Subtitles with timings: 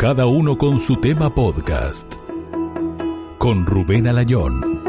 [0.00, 2.10] Cada uno con su tema podcast.
[3.36, 4.80] Con Rubén Alayón.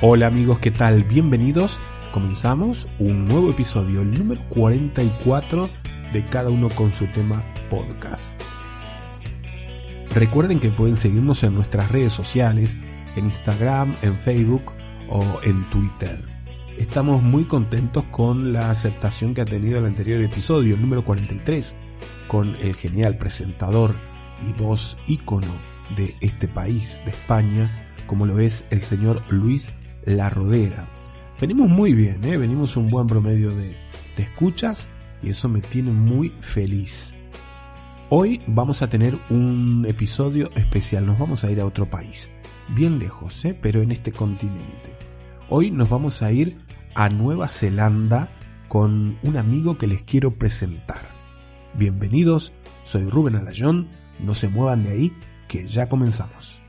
[0.00, 1.04] Hola amigos, ¿qué tal?
[1.04, 1.78] Bienvenidos.
[2.12, 5.70] Comenzamos un nuevo episodio, el número 44
[6.12, 8.22] de Cada uno con su tema podcast.
[10.14, 12.76] Recuerden que pueden seguirnos en nuestras redes sociales,
[13.16, 14.74] en Instagram, en Facebook
[15.08, 16.22] o en Twitter.
[16.78, 21.74] Estamos muy contentos con la aceptación que ha tenido el anterior episodio, el número 43,
[22.28, 23.94] con el genial presentador
[24.46, 25.54] y voz ícono
[25.96, 29.72] de este país, de España, como lo es el señor Luis
[30.04, 30.86] la Rodera.
[31.42, 32.36] Venimos muy bien, ¿eh?
[32.36, 33.76] venimos un buen promedio de,
[34.16, 34.88] escuchas
[35.24, 37.16] y eso me tiene muy feliz.
[38.10, 42.30] Hoy vamos a tener un episodio especial, nos vamos a ir a otro país,
[42.76, 43.58] bien lejos, ¿eh?
[43.60, 44.96] pero en este continente.
[45.48, 46.58] Hoy nos vamos a ir
[46.94, 48.28] a Nueva Zelanda
[48.68, 51.02] con un amigo que les quiero presentar.
[51.74, 52.52] Bienvenidos,
[52.84, 53.88] soy Rubén Alayón,
[54.20, 55.12] no se muevan de ahí,
[55.48, 56.61] que ya comenzamos.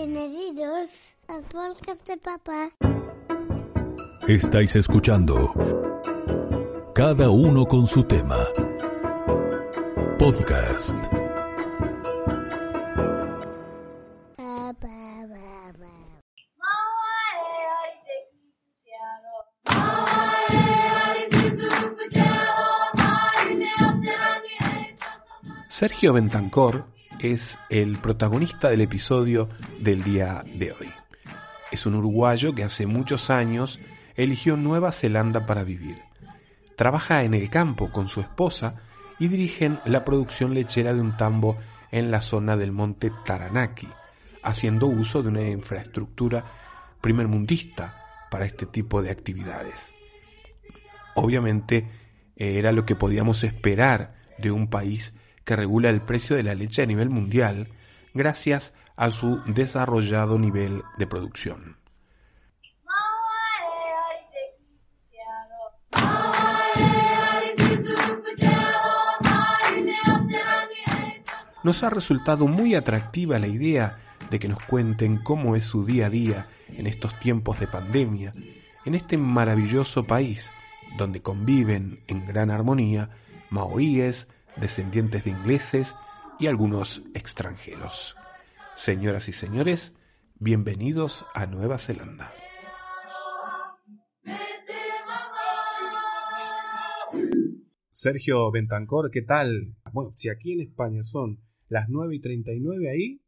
[0.00, 2.70] Bienvenidos al podcast de papá.
[4.28, 5.52] Estáis escuchando
[6.94, 8.46] Cada uno con su tema.
[10.16, 10.94] Podcast.
[14.36, 15.88] Papá, papá.
[25.68, 29.48] Sergio Bentancor es el protagonista del episodio
[29.80, 30.88] del día de hoy.
[31.70, 33.80] Es un uruguayo que hace muchos años
[34.14, 35.96] eligió Nueva Zelanda para vivir.
[36.76, 38.76] Trabaja en el campo con su esposa
[39.18, 41.58] y dirigen la producción lechera de un tambo
[41.90, 43.88] en la zona del monte Taranaki,
[44.42, 46.44] haciendo uso de una infraestructura
[47.00, 49.92] primermundista para este tipo de actividades.
[51.14, 51.90] Obviamente
[52.36, 55.14] era lo que podíamos esperar de un país
[55.48, 57.68] que regula el precio de la leche a nivel mundial
[58.12, 61.78] gracias a su desarrollado nivel de producción.
[71.62, 73.96] Nos ha resultado muy atractiva la idea
[74.30, 78.34] de que nos cuenten cómo es su día a día en estos tiempos de pandemia,
[78.84, 80.50] en este maravilloso país
[80.98, 83.08] donde conviven en gran armonía
[83.48, 84.28] maoríes,
[84.60, 85.96] descendientes de ingleses
[86.38, 88.16] y algunos extranjeros.
[88.74, 89.92] Señoras y señores,
[90.36, 92.32] bienvenidos a Nueva Zelanda.
[97.90, 99.74] Sergio Bentancor, ¿qué tal?
[99.92, 103.20] Bueno, si aquí en España son las 9 y 39 ahí,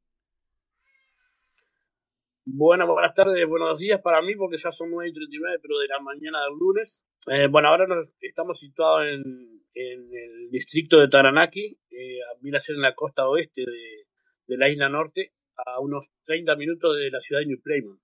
[2.53, 5.87] Bueno, buenas tardes, buenos días para mí porque ya son 9 y 39, pero de
[5.87, 7.01] la mañana del lunes.
[7.27, 12.77] Eh, bueno, ahora nos, estamos situados en, en el distrito de Taranaki, eh, a ser
[12.77, 14.07] en la costa oeste de,
[14.47, 15.33] de la isla norte,
[15.67, 18.01] a unos 30 minutos de la ciudad de New Plymouth.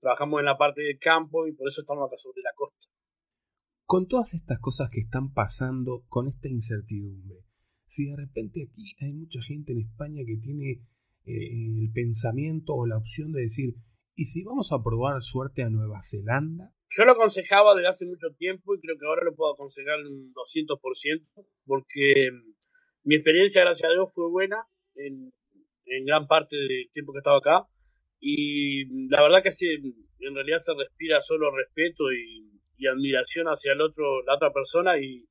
[0.00, 2.86] Trabajamos en la parte del campo y por eso estamos acá sobre la costa.
[3.84, 7.44] con todas estas cosas que están pasando, con esta incertidumbre,
[7.88, 10.86] si de repente aquí hay mucha gente en España que tiene
[11.26, 13.74] eh, el pensamiento o la opción de decir,
[14.14, 16.72] ¿y si vamos a probar suerte a Nueva Zelanda?
[16.92, 20.34] Yo lo aconsejaba desde hace mucho tiempo y creo que ahora lo puedo aconsejar un
[20.34, 21.22] 200%
[21.64, 22.52] porque mm,
[23.04, 24.64] mi experiencia, gracias a Dios, fue buena
[24.96, 25.32] en,
[26.04, 27.66] gran parte del tiempo que estaba acá
[28.18, 33.46] y mm, la verdad que sí, en realidad se respira solo respeto y, y admiración
[33.46, 35.28] hacia el otro, la otra persona y,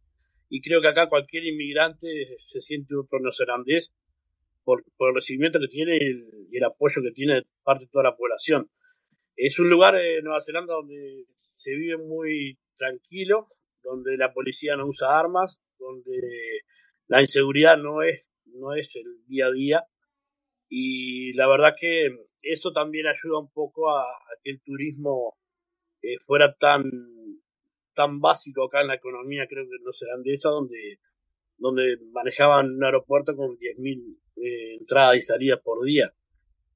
[0.50, 3.94] y creo que acá cualquier inmigrante se siente otro neozelandés
[4.64, 7.85] por, por el recibimiento que tiene y el, y el apoyo que tiene de parte
[7.85, 8.70] de toda la población.
[9.41, 11.24] Es un lugar en Nueva Zelanda donde
[11.56, 13.47] se vive muy tranquilo,
[13.82, 16.12] donde la policía no usa armas, donde
[17.08, 19.84] la inseguridad no es, no es el día a día.
[20.68, 22.09] Y la verdad que
[22.41, 24.03] eso también ayuda un poco a,
[24.44, 25.38] que el turismo
[26.02, 26.84] eh, fuera tan,
[27.94, 31.00] tan básico acá en la economía, creo que neozelandesa, donde,
[31.56, 36.14] donde manejaban un aeropuerto con 10.000 eh, entradas y salidas por día.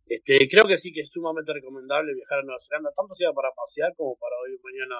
[0.05, 3.49] Este, creo que sí que es sumamente recomendable viajar a Nueva Zelanda, tanto sea para
[3.55, 4.95] pasear como para hoy o mañana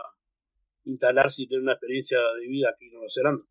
[0.86, 3.44] instalarse y tener una experiencia de vida aquí en Nueva Zelanda.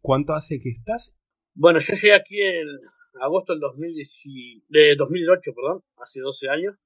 [0.00, 1.14] ¿Cuánto hace que estás?
[1.54, 2.78] Bueno, yo llegué aquí el,
[3.20, 6.76] agosto del 2010 de 2008, perdón, hace 12 años.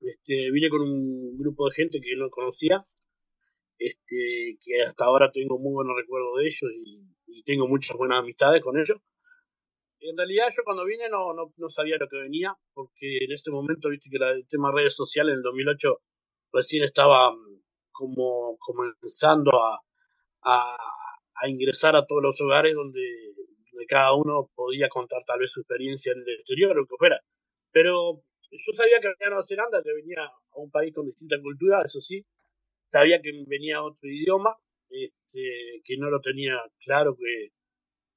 [0.00, 2.80] Este, vine con un grupo de gente que no conocía,
[3.78, 8.18] este, que hasta ahora tengo muy buenos recuerdos de ellos y, y tengo muchas buenas
[8.18, 8.98] amistades con ellos.
[10.06, 13.50] En realidad yo cuando vine no, no, no sabía lo que venía, porque en este
[13.50, 15.98] momento, viste que el tema redes sociales en el 2008
[16.52, 19.80] recién estaba mm, como comenzando a,
[20.42, 23.00] a, ingresar a todos los hogares donde,
[23.72, 26.96] donde cada uno podía contar tal vez su experiencia en el exterior o lo que
[26.98, 27.20] fuera.
[27.72, 31.36] Pero yo sabía que venía a Nueva Zelanda, que venía a un país con distinta
[31.40, 32.24] cultura, eso sí,
[32.90, 34.54] sabía que venía otro idioma,
[34.90, 37.52] este, que no lo tenía claro que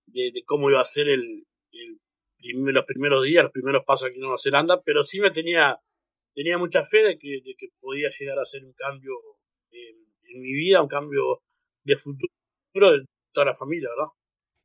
[0.07, 1.99] de, de cómo iba a ser el, el
[2.73, 5.77] los primeros días, los primeros pasos aquí en Nueva Zelanda, pero sí me tenía,
[6.33, 9.13] tenía mucha fe de que, de que podía llegar a hacer un cambio
[9.71, 9.95] en,
[10.29, 11.41] en mi vida, un cambio
[11.83, 12.29] de futuro
[12.91, 14.11] de toda la familia, ¿verdad?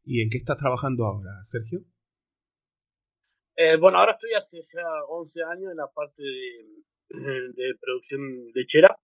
[0.04, 1.80] ¿Y en qué estás trabajando ahora, Sergio?
[3.56, 8.98] Eh, bueno, ahora estoy hace ya 11 años en la parte de, de producción lechera,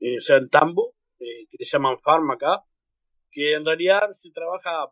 [0.00, 2.64] eh, o sea, en Tambo, eh, que le llaman farm acá,
[3.30, 4.88] que en realidad se trabaja,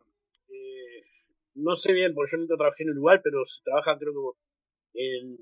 [1.55, 4.13] no sé bien, porque yo nunca trabajé en Uruguay, pero se trabaja creo
[4.93, 5.37] que en,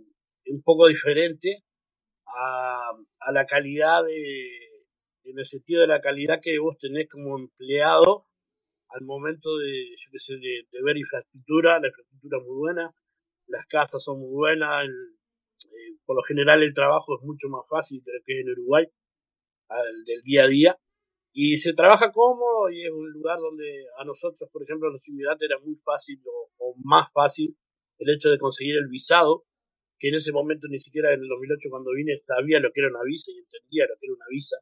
[0.48, 1.64] un poco diferente
[2.28, 4.74] a, a la calidad de,
[5.26, 8.26] en el sentido de la calidad que vos tenés como empleado
[8.90, 12.96] al momento de, yo qué sé, de, ver infraestructura, la infraestructura es muy buena,
[13.48, 18.04] las casas son muy buenas, eh, por lo general el trabajo es mucho más fácil
[18.26, 18.86] que en Uruguay,
[19.70, 20.78] al del día a día,
[21.34, 23.66] y se trabaja cómodo y es un lugar donde
[23.98, 27.58] a nosotros, por ejemplo, a los inmigrantes era muy fácil o, o más fácil
[27.98, 29.44] el hecho de conseguir el visado,
[29.98, 32.90] que en ese momento ni siquiera en el 2008 cuando vine sabía lo que era
[32.90, 34.58] una visa y entendía lo que era una visa.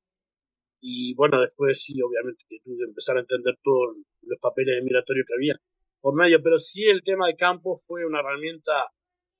[0.79, 5.25] Y bueno, después sí, obviamente que tuve que empezar a entender todos los papeles migratorios
[5.27, 5.55] que había
[5.99, 8.71] por medio, pero sí el tema de campo fue una herramienta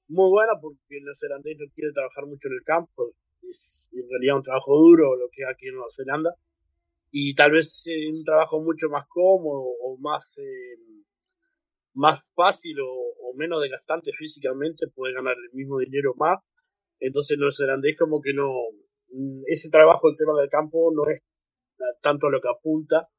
[0.09, 3.13] muy buena porque el neozelandés no quiere trabajar mucho en el campo,
[3.49, 6.35] es en realidad un trabajo duro lo que es aquí en Nueva Zelanda
[7.11, 10.77] y tal vez eh, un trabajo mucho más cómodo o más eh,
[11.93, 16.39] más fácil o, o menos desgastante físicamente puede ganar el mismo dinero más.
[16.99, 18.51] Entonces el neozelandés como que no
[19.09, 21.21] mm, ese trabajo el tema del campo no es
[22.01, 23.09] tanto a lo que apunta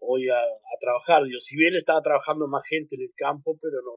[0.00, 1.24] hoy a, a trabajar.
[1.24, 3.92] Digo si bien estaba trabajando más gente en el campo pero no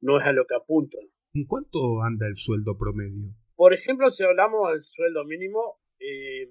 [0.00, 0.98] no es a lo que apunta.
[1.34, 3.34] ¿En cuánto anda el sueldo promedio?
[3.62, 6.50] por ejemplo, si hablamos del sueldo mínimo, eh,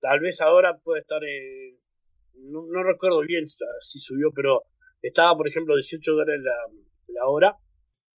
[0.00, 1.78] tal vez ahora puede estar en,
[2.50, 4.62] no, no recuerdo bien si subió, pero
[5.02, 6.54] estaba, por ejemplo, 18 dólares la,
[7.08, 7.56] la hora.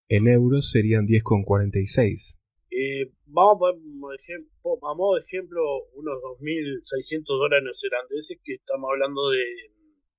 [0.09, 2.37] En euros serían 10,46.
[2.71, 3.77] Eh, vamos a poner
[4.83, 5.61] a modo de ejemplo
[5.95, 9.45] unos 2.600 dólares neozelandeses, que estamos hablando de,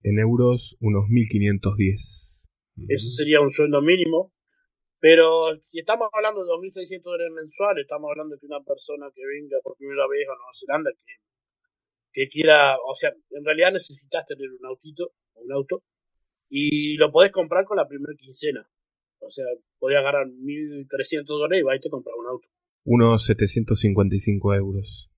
[0.03, 2.45] En euros, unos 1.510.
[2.89, 4.31] eso sería un sueldo mínimo.
[4.99, 9.25] Pero si estamos hablando de 2.600 dólares mensuales, estamos hablando de que una persona que
[9.25, 11.13] venga por primera vez a Nueva Zelanda, que,
[12.13, 15.83] que quiera, o sea, en realidad necesitas tener un autito, o un auto,
[16.49, 18.67] y lo podés comprar con la primera quincena.
[19.19, 19.45] O sea,
[19.79, 22.47] podés agarrar 1.300 dólares y vas y te compras un auto.
[22.83, 25.09] Unos 755 euros.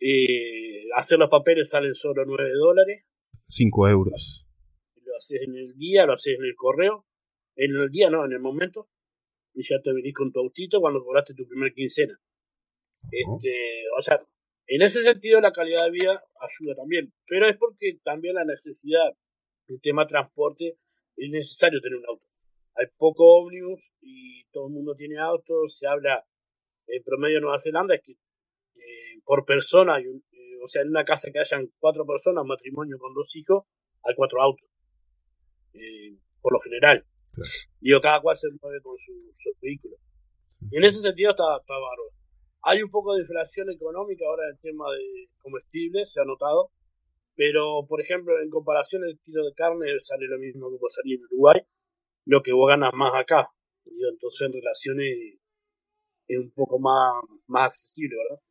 [0.00, 3.04] Eh, hacer los papeles salen solo 9 dólares,
[3.48, 4.46] 5 euros.
[5.04, 7.04] lo haces en el día, lo haces en el correo,
[7.56, 8.88] en el día no, en el momento,
[9.52, 12.18] y ya te venís con tu autito cuando cobraste tu primer quincena.
[13.10, 14.18] Este, o sea,
[14.74, 19.12] en ese sentido la calidad de vida ayuda también, pero es porque también la necesidad,
[19.68, 20.76] el tema transporte,
[21.16, 22.24] es necesario tener un auto.
[22.76, 26.24] Hay poco ómnibus y todo el mundo tiene auto, se habla
[26.86, 30.82] en promedio en Nueva Zelanda es que eh, por persona, hay un- eh, o sea,
[30.82, 33.64] en una casa que hayan cuatro personas, matrimonio con dos hijos,
[34.04, 34.66] hay cuatro autos.
[35.74, 37.04] Eh, por lo general.
[37.32, 37.50] Claro.
[37.80, 39.96] Digo, cada cual se mueve con su, su vehículo.
[40.70, 42.10] Y en ese sentido está, está bárbaro.
[42.62, 46.70] Hay un poco de inflación económica ahora en el tema de comestibles, se ha notado.
[47.36, 51.18] Pero, por ejemplo, en comparación el kilo de carne sale lo mismo que vos salís
[51.18, 51.60] en Uruguay,
[52.26, 53.50] lo que vos ganas más acá.
[53.86, 55.38] Entonces en relaciones
[56.28, 57.14] es un poco más,
[57.46, 58.42] más accesible, ¿verdad?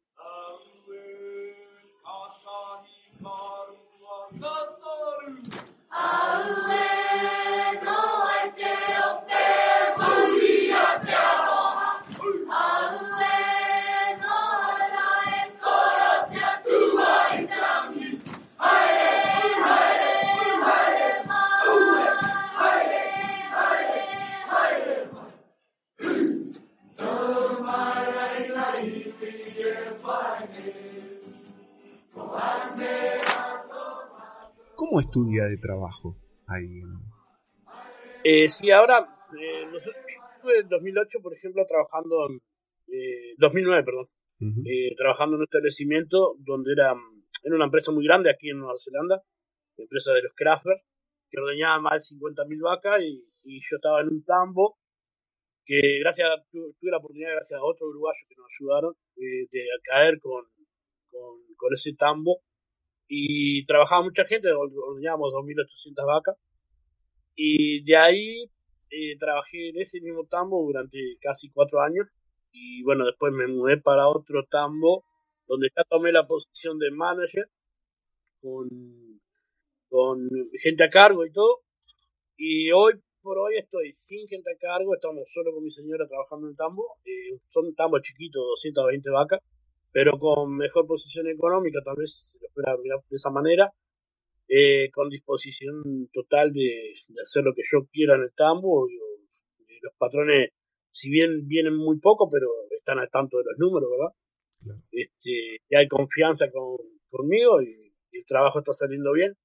[34.89, 36.17] ¿Cómo es tu día de trabajo
[36.47, 36.89] ahí en,
[38.23, 39.07] Eh, sí, ahora,
[39.39, 42.41] eh, nosotros, yo estuve en 2008, por ejemplo, trabajando, en,
[42.87, 44.07] eh, 2009, perdón,
[44.65, 46.95] eh, trabajando en un establecimiento donde era,
[47.43, 49.21] era una empresa muy grande aquí en Nueva Zelanda,
[49.77, 50.81] empresa de los Kraftwerk,
[51.29, 54.79] que ordeñaba más de 50.000 vacas y, y yo estaba en un tambo
[55.65, 59.45] que gracias a- tu- tuve la oportunidad gracias a otro uruguayo que nos ayudaron eh,
[59.51, 60.45] de caer con,
[61.11, 62.41] con, con ese tambo
[63.09, 66.37] y trabajaba mucha gente, or- ordeñábamos 2.800 vacas.
[67.35, 68.43] Y de ahí
[68.91, 72.07] eh, trabajé en ese mismo tambo durante casi cuatro años.
[72.51, 75.03] Y bueno, después me mudé para otro tambo
[75.47, 77.45] donde ya tomé la posición de manager
[78.41, 78.69] con,
[79.89, 80.29] con
[80.61, 81.61] gente a cargo y todo.
[82.37, 86.47] Y hoy por hoy estoy sin gente a cargo, estamos solo con mi señora trabajando
[86.47, 89.41] en tambo, eh, son tambos chiquitos, 220 vacas,
[89.91, 93.71] pero con mejor posición económica, tal vez se lo espera mirar de esa manera,
[94.47, 98.89] eh, con disposición total de, de hacer lo que yo quiera en el tambo.
[98.89, 98.97] y
[99.81, 100.51] los patrones,
[100.91, 104.13] si bien vienen muy poco, pero están al tanto de los números, ¿verdad?
[104.61, 104.81] Claro.
[104.91, 106.77] Este, y hay confianza con,
[107.09, 109.37] conmigo y, y el trabajo está saliendo bien.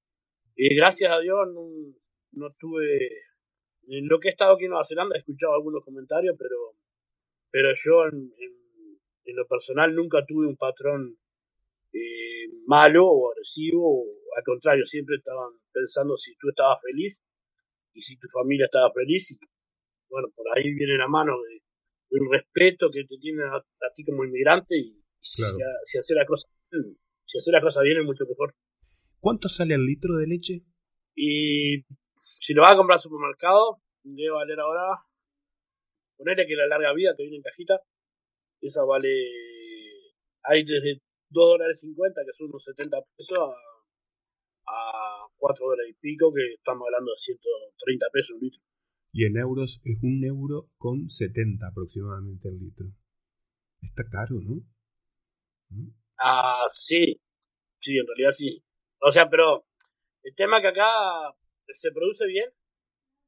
[0.55, 1.67] Y gracias a Dios no,
[2.31, 3.09] no tuve,
[3.87, 6.75] en lo que he estado aquí en Nueva Zelanda he escuchado algunos comentarios, pero,
[7.51, 8.64] pero yo en, en,
[9.25, 11.17] en lo personal nunca tuve un patrón
[11.93, 14.05] eh, malo o agresivo, o
[14.37, 17.21] al contrario, siempre estaban pensando si tú estabas feliz
[17.93, 19.31] y si tu familia estaba feliz.
[19.31, 19.39] Y
[20.09, 21.61] bueno, por ahí viene la mano de,
[22.09, 25.57] del respeto que te tienen a, a ti como inmigrante y, si, Claro.
[25.83, 28.53] si hacer la cosa bien, si hacer la cosa bien es mucho mejor.
[29.19, 30.61] ¿Cuánto sale el litro de leche?
[31.15, 31.83] Y
[32.15, 35.03] si lo vas a comprar al supermercado, debe valer ahora,
[36.17, 37.79] ponerle que la larga vida que viene en cajita,
[38.61, 39.09] esa vale,
[40.43, 43.51] hay desde 2 dólares 50, que son unos 70 pesos, a,
[44.67, 48.61] a 4 dólares y pico, que estamos hablando de 130 pesos un litro.
[49.11, 52.87] Y en euros es un euro con 70 aproximadamente el litro.
[53.81, 54.61] Está caro, ¿no?
[55.69, 55.89] ¿Mm?
[56.17, 57.21] Ah, sí,
[57.79, 58.63] sí, en realidad sí.
[58.99, 59.65] O sea, pero
[60.23, 60.87] el tema que acá
[61.75, 62.49] se produce bien,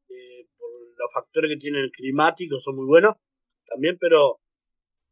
[0.10, 3.16] eh, por los factores que tienen climáticos son muy buenos
[3.68, 4.40] también, pero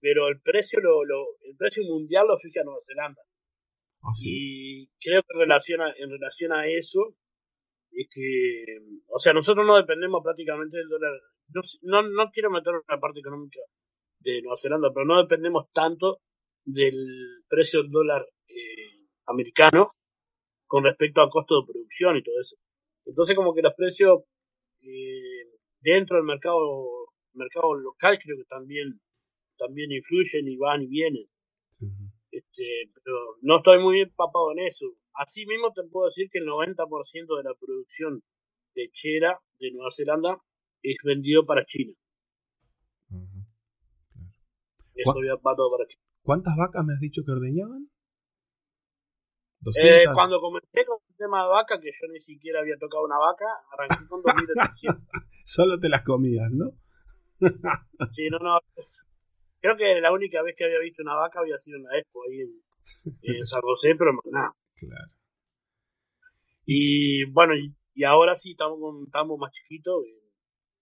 [0.06, 3.24] pero el precio lo, lo el precio mundial lo fija Nueva Zelanda.
[4.04, 4.28] Ah, sí.
[4.30, 7.16] y creo que en relación a, en relación a eso
[7.90, 8.78] es que
[9.10, 11.12] o sea nosotros no dependemos prácticamente del dólar.
[11.48, 13.62] No, no, no quiero meter la parte económica
[14.20, 16.20] de Nueva Zelanda pero no dependemos tanto
[16.64, 19.94] del precio del dólar eh, americano
[20.68, 22.58] con respecto al costo de producción y todo eso.
[23.06, 24.22] Entonces como que los precios
[24.84, 25.50] eh,
[25.82, 29.02] dentro del mercado mercado local creo que también
[29.58, 31.28] también influyen y van y vienen
[32.32, 34.86] este, pero no estoy muy empapado en eso.
[35.14, 38.24] Así mismo te puedo decir que el 90% de la producción
[38.74, 40.38] lechera de Nueva Zelanda
[40.82, 41.94] es vendido para China.
[43.10, 43.48] Ajá.
[44.96, 46.04] Eso ¿Cuá- ya va todo para China.
[46.24, 47.90] ¿Cuántas vacas me has dicho que ordeñaban?
[49.78, 50.14] Eh, ¿200?
[50.14, 53.46] cuando comencé con el tema de vaca, que yo ni siquiera había tocado una vaca,
[53.72, 55.08] arranqué con 2.800.
[55.46, 56.72] Solo te las comías, ¿no?
[58.12, 58.60] sí, no, no.
[59.66, 62.22] Creo que la única vez que había visto una vaca había sido en la Expo,
[62.30, 62.62] ahí en,
[63.24, 64.54] en San José, pero nada.
[64.76, 65.12] Claro.
[66.68, 70.04] Y bueno, y, y ahora sí estamos con tambo más chiquito.
[70.04, 70.22] eh,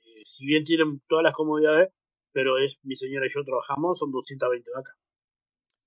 [0.02, 1.94] eh, si bien tienen todas las comodidades,
[2.34, 4.98] pero es mi señora y yo trabajamos, son 220 vacas.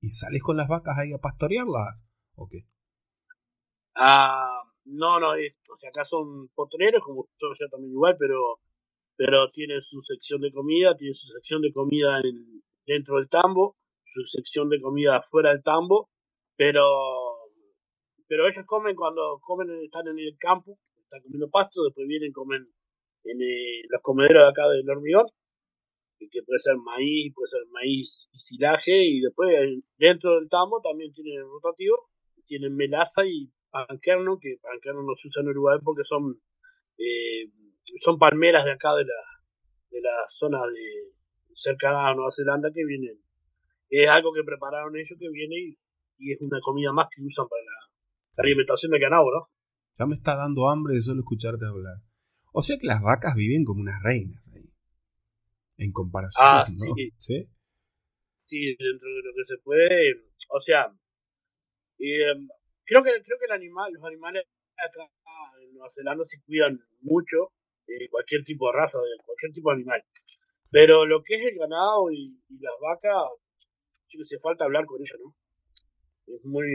[0.00, 2.00] ¿Y sales con las vacas ahí a pastorearlas?
[2.34, 2.60] ¿O qué?
[3.94, 8.60] Ah, no, no, es- o sea, acá son potreros, como yo ya también igual, pero
[9.18, 13.76] pero tienen su sección de comida, tienen su sección de comida en, dentro del tambo,
[14.04, 16.08] su sección de comida fuera del tambo,
[16.56, 16.84] pero
[18.28, 22.66] pero ellos comen cuando comen están en el campo, están comiendo pasto, después vienen comen
[23.24, 25.26] en eh, los comederos de acá del hormigón,
[26.18, 30.80] que puede ser maíz, puede ser maíz y silaje, y después eh, dentro del tambo
[30.80, 32.08] también tienen rotativo,
[32.46, 36.40] tienen melaza y panquerno, que panquerno no se usa en Uruguay porque son
[36.98, 37.50] eh,
[38.00, 39.20] son palmeras de acá de la
[39.90, 41.15] de la zona de
[41.56, 43.18] cercana a Nueva Zelanda que vienen
[43.88, 45.78] es algo que prepararon ellos que viene y,
[46.18, 47.72] y es una comida más que usan para la,
[48.36, 49.48] la alimentación de ganado, ¿no?
[49.98, 51.96] Ya me está dando hambre de solo escucharte hablar.
[52.52, 54.68] O sea que las vacas viven como unas reinas ahí.
[55.78, 56.94] En comparación, Ah, ¿no?
[56.94, 57.10] sí.
[57.18, 57.46] ¿Sí?
[58.44, 60.14] Sí, dentro de lo que se puede,
[60.50, 60.86] o sea,
[61.98, 62.34] eh,
[62.84, 64.44] creo que creo que el animal, los animales
[64.76, 65.08] acá
[65.62, 67.52] en Nueva Zelanda se cuidan mucho,
[67.88, 70.02] eh, cualquier tipo de raza, de cualquier tipo de animal.
[70.76, 73.32] Pero lo que es el ganado y, las vacas,
[74.08, 75.34] sí que hace falta hablar con ellos, ¿no?
[76.34, 76.68] Es muy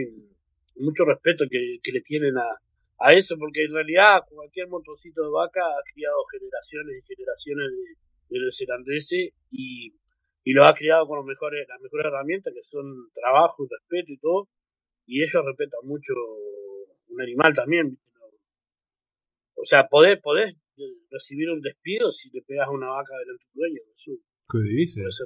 [0.74, 2.50] mucho respeto que, le tienen a,
[2.98, 8.34] a eso, porque en realidad cualquier montoncito de vaca ha criado generaciones y generaciones de,
[8.34, 9.94] de neozelandeses y,
[10.42, 14.12] y lo ha criado con los mejores, las mejores herramientas que son trabajo y respeto
[14.12, 14.48] y todo,
[15.06, 16.12] y ellos respetan mucho
[17.06, 17.96] un animal también.
[19.54, 20.56] O sea, podés, podés
[21.10, 23.80] recibir un despido si le pegas a una vaca delante de tu dueño.
[23.94, 24.12] Eso
[24.50, 25.18] ¿Qué dices?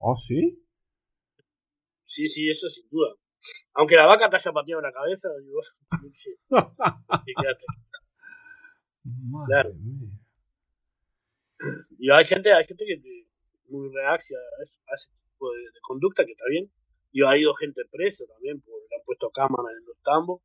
[0.00, 0.64] ¿Ah, sí?
[2.04, 3.14] Sí, sí, eso sin duda.
[3.74, 5.60] Aunque la vaca te haya pateado la cabeza, digo,
[6.02, 7.64] sí, sí, quédate.
[9.04, 9.74] Madre Claro.
[9.74, 10.10] mía.
[11.98, 13.26] Y hay gente, hay gente que te-
[13.68, 16.70] muy reacia a ese, a ese tipo de, de conducta que está bien.
[17.12, 20.42] Y ha ido gente presa también, porque le han puesto cámaras en los tambos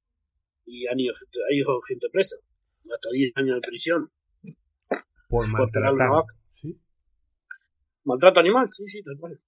[0.66, 2.36] y han ido ha ido gente presa.
[2.94, 4.12] Hasta 10 años de prisión.
[8.04, 9.40] Maltrato animal, sí, sí, tal cual.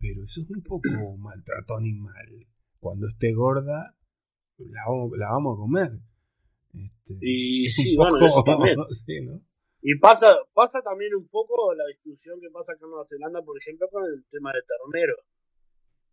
[0.00, 0.82] Pero eso es un poco
[1.18, 2.46] maltrato animal.
[2.80, 3.94] Cuando esté gorda,
[4.58, 5.90] la, vamos- la vamos a comer.
[6.74, 8.76] Este, Y es sí, un bueno, eso también.
[9.06, 9.42] sí, ¿no?
[9.80, 13.56] Y pasa, pasa también un poco la discusión que pasa acá en Nueva Zelanda, por
[13.58, 15.20] ejemplo, con el tema de terneros.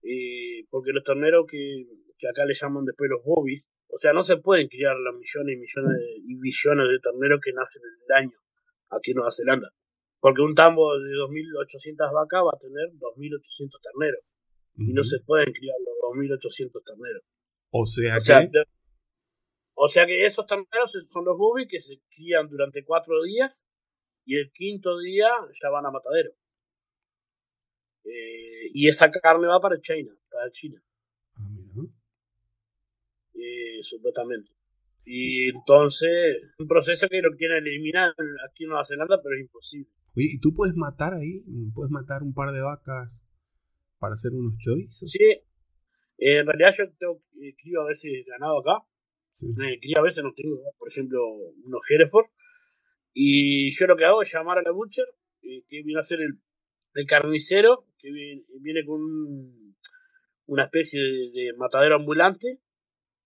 [0.03, 1.85] Eh, porque los terneros que,
[2.17, 5.55] que acá le llaman después los bobbies, o sea, no se pueden criar los millones
[5.57, 8.37] y millones de- y billones de terneros que nacen en el año
[8.89, 9.69] aquí en Nueva Zelanda.
[10.19, 14.21] Porque un tambo de 2.800 vacas va a tener 2.800 terneros.
[14.77, 17.23] Y no se pueden criar los 2.800 terneros.
[17.71, 18.47] O sea O sea, que.
[18.59, 18.65] de-
[19.77, 23.61] o sea que esos terneros son los bobbies que se crían durante cuatro días
[24.25, 25.27] y el quinto día
[25.61, 26.31] ya van a matadero.
[28.05, 30.81] Eh, y esa carne va para China, para China,
[31.35, 31.89] Ah, mira.
[33.33, 34.51] eh, supuestamente.
[35.05, 38.11] Y entonces, un proceso que lo quieren eliminar
[38.49, 39.87] aquí en Nueva Zelanda, pero es imposible.
[40.15, 41.43] Oye, ¿y tú puedes matar ahí?
[41.73, 43.23] ¿Puedes matar un par de vacas
[43.99, 45.09] para hacer unos chorizos?
[45.11, 45.19] Sí,
[46.17, 48.83] eh, en realidad yo tengo, eh, crío a veces ganado acá,
[49.33, 49.47] Sí.
[49.47, 51.19] eh, crío a veces no tengo, por ejemplo,
[51.65, 52.27] unos Hereford,
[53.13, 55.05] y yo lo que hago es llamar a la butcher,
[55.43, 56.39] eh, que viene a ser el,
[56.95, 59.75] el carnicero, que viene, viene con un-
[60.47, 62.59] una especie de, de matadero ambulante,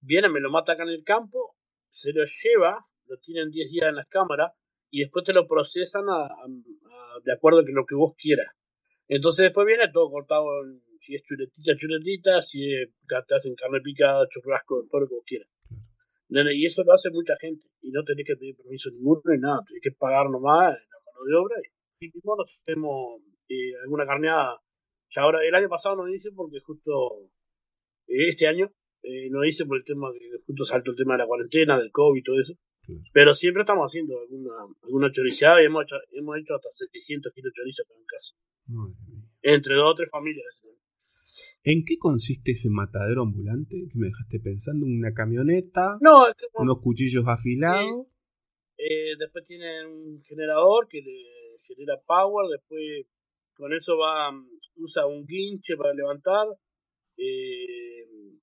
[0.02, 1.56] viene, me lo mata acá en el campo,
[1.90, 4.54] se lo lleva, lo tienen 10 días en las cámaras,
[4.92, 8.48] y después te lo procesan a- a- a- de acuerdo con lo que vos quieras.
[9.08, 12.90] Entonces después viene todo cortado, en- si es chuletita, chuletita, si es,
[13.28, 15.50] te hacen carne picada, churrasco, todo lo que vos quieras.
[16.30, 19.62] Y eso lo hace mucha gente, y no tenés que pedir permiso ninguno ni nada,
[19.68, 21.56] tenés que pagar nomás la mano de obra.
[22.02, 24.60] Y mismo nos hacemos eh, alguna carneada.
[25.16, 27.32] Ya ahora, el año pasado no hice porque justo
[28.08, 28.72] eh, este año
[29.04, 31.92] eh, no hice por el tema que justo saltó el tema de la cuarentena, del
[31.92, 32.54] COVID y todo eso.
[33.14, 37.54] Pero siempre estamos haciendo alguna, alguna choriceada y hemos hecho, hemos hecho hasta 700 kilos
[37.54, 38.36] de chorizo en casa.
[38.66, 39.22] Madre mía.
[39.44, 40.46] Entre dos o tres familias.
[41.64, 44.86] ¿En qué consiste ese matadero ambulante que me dejaste pensando?
[44.86, 45.98] ¿Una camioneta?
[46.02, 48.08] No, es ¿Unos cuchillos afilados?
[48.78, 53.06] eh, después tiene un generador que le genera power, después
[53.56, 56.48] con eso va, mm, usa un guinche para levantar,
[57.18, 57.89] eh,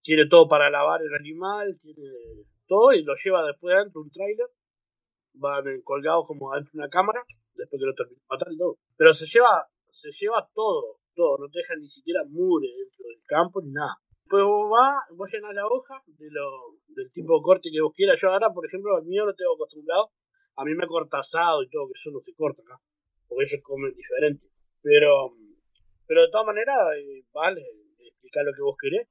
[0.07, 2.09] tiene todo para lavar el animal, tiene
[2.69, 4.47] todo y lo lleva después adentro de un trailer,
[5.35, 8.79] van colgados como adentro de una cámara, después que lo termina todo.
[8.97, 13.21] Pero se lleva, se lleva todo, todo, no te deja ni siquiera mure dentro del
[13.27, 13.97] campo ni nada.
[14.23, 17.93] Después vos vas, vos llenás la hoja de lo, del tipo de corte que vos
[17.93, 18.21] quieras.
[18.23, 20.11] Yo ahora, por ejemplo, al mío lo tengo acostumbrado.
[20.55, 22.79] A mí me corta asado y todo, que eso no se corta acá.
[23.27, 24.47] Porque ellos comen diferente.
[24.83, 25.35] Pero,
[26.07, 27.63] pero de todas maneras, eh, vale,
[27.99, 29.09] explicar lo que vos querés.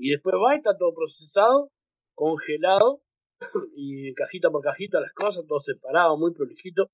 [0.00, 1.70] Y después va y está todo procesado,
[2.14, 3.02] congelado,
[3.76, 6.90] y cajita por cajita las cosas, todo separado, muy prolijito,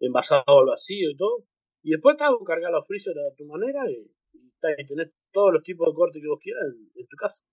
[0.00, 1.44] envasado al vacío y todo.
[1.84, 5.86] Y después está cargar los freezer a tu manera y, y, tenés todos los tipos
[5.88, 7.44] de corte que vos quieras en, en tu casa.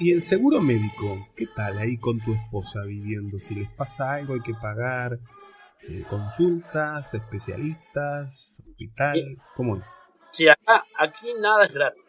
[0.00, 1.28] ¿Y el seguro médico?
[1.36, 3.38] ¿Qué tal ahí con tu esposa viviendo?
[3.38, 5.20] Si les pasa algo hay que pagar
[5.82, 9.20] eh, consultas, especialistas, hospital,
[9.54, 9.84] ¿cómo es?
[10.32, 12.02] Sí, acá, aquí nada es gratis.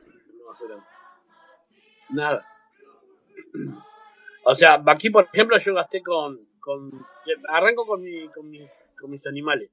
[2.09, 2.45] Nada.
[4.45, 6.39] O sea, aquí, por ejemplo, yo gasté con.
[6.59, 6.91] con
[7.49, 8.67] arranco con, mi, con, mi,
[8.99, 9.69] con mis animales.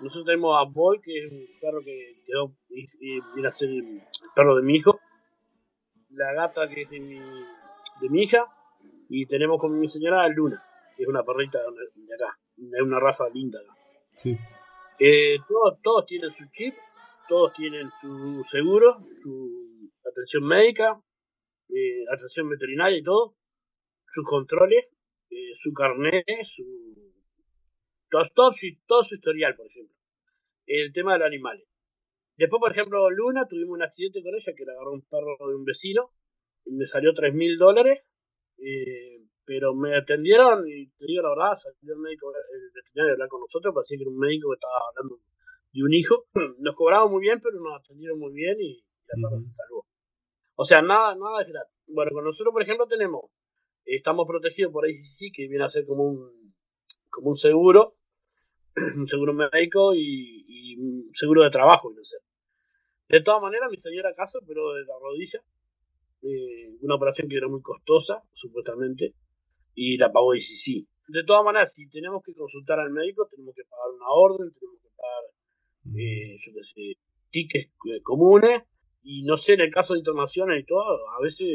[0.00, 3.70] Nosotros tenemos a Boy, que es un perro que quedó y, y viene a ser
[3.70, 4.02] el
[4.34, 5.00] perro de mi hijo.
[6.16, 8.44] La gata, que es de mi, de mi hija.
[9.08, 10.62] Y tenemos con mi señora Luna,
[10.96, 12.38] que es una perrita de acá.
[12.56, 13.76] Es una raza linda acá.
[14.16, 14.36] Sí.
[14.98, 16.74] Eh, todos, todos tienen su chip,
[17.28, 20.98] todos tienen su seguro, su atención médica,
[21.68, 23.36] eh, atención veterinaria y todo.
[24.08, 24.86] sus controles,
[25.28, 26.64] eh, su carnet, su
[28.08, 28.50] todo, todo,
[28.86, 29.94] todo su historial, por ejemplo.
[30.66, 31.65] El tema de los animales.
[32.36, 35.54] Después, por ejemplo, Luna, tuvimos un accidente con ella que le agarró un perro de
[35.54, 36.10] un vecino
[36.64, 38.02] y me salió tres mil dólares.
[38.58, 43.14] eh, pero me atendieron y te digo la verdad, salió el médico, el veterinario a
[43.14, 45.20] hablar con nosotros, parecía que era un médico que estaba hablando
[45.72, 46.24] de un hijo.
[46.58, 49.40] Nos cobraban muy bien, pero nos atendieron muy bien y la perra Ujú.
[49.40, 49.86] se salvó.
[50.56, 51.74] O sea, nada, nada es gratis.
[51.88, 53.30] Bueno, con nosotros, por ejemplo, tenemos,
[53.84, 56.54] estamos protegidos por ACC, que viene a ser como un,
[57.10, 57.96] como un seguro,
[58.96, 62.20] un seguro médico y, y un seguro de trabajo, viene a ser.
[63.08, 65.40] De todas maneras, mi señora caso, pero de la rodilla,
[66.22, 69.14] eh, una operación que era muy costosa, supuestamente,
[69.74, 70.86] y la pagó ACC.
[71.08, 74.80] De todas maneras, si tenemos que consultar al médico, tenemos que pagar una orden, tenemos
[74.82, 75.24] que pagar
[75.98, 76.98] eh, yo qué sé,
[77.30, 78.62] tickets eh, comunes,
[79.02, 80.82] y no sé, en el caso de internaciones y todo,
[81.16, 81.46] a veces,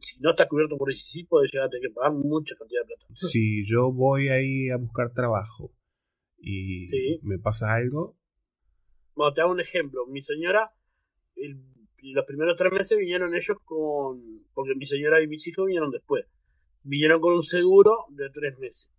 [0.00, 2.86] si no está cubierto por ICC, puede llegar a tener que pagar mucha cantidad de
[2.88, 3.04] plata.
[3.14, 5.70] Si yo voy ahí a buscar trabajo
[6.38, 7.20] y Sí.
[7.22, 8.16] me pasa algo,
[9.14, 10.06] Bueno, te hago un ejemplo.
[10.06, 10.72] Mi señora,
[11.36, 11.60] el-
[12.02, 16.26] los primeros tres meses vinieron ellos con, porque mi señora y mis hijos vinieron después,
[16.82, 18.90] vinieron con un seguro de tres meses.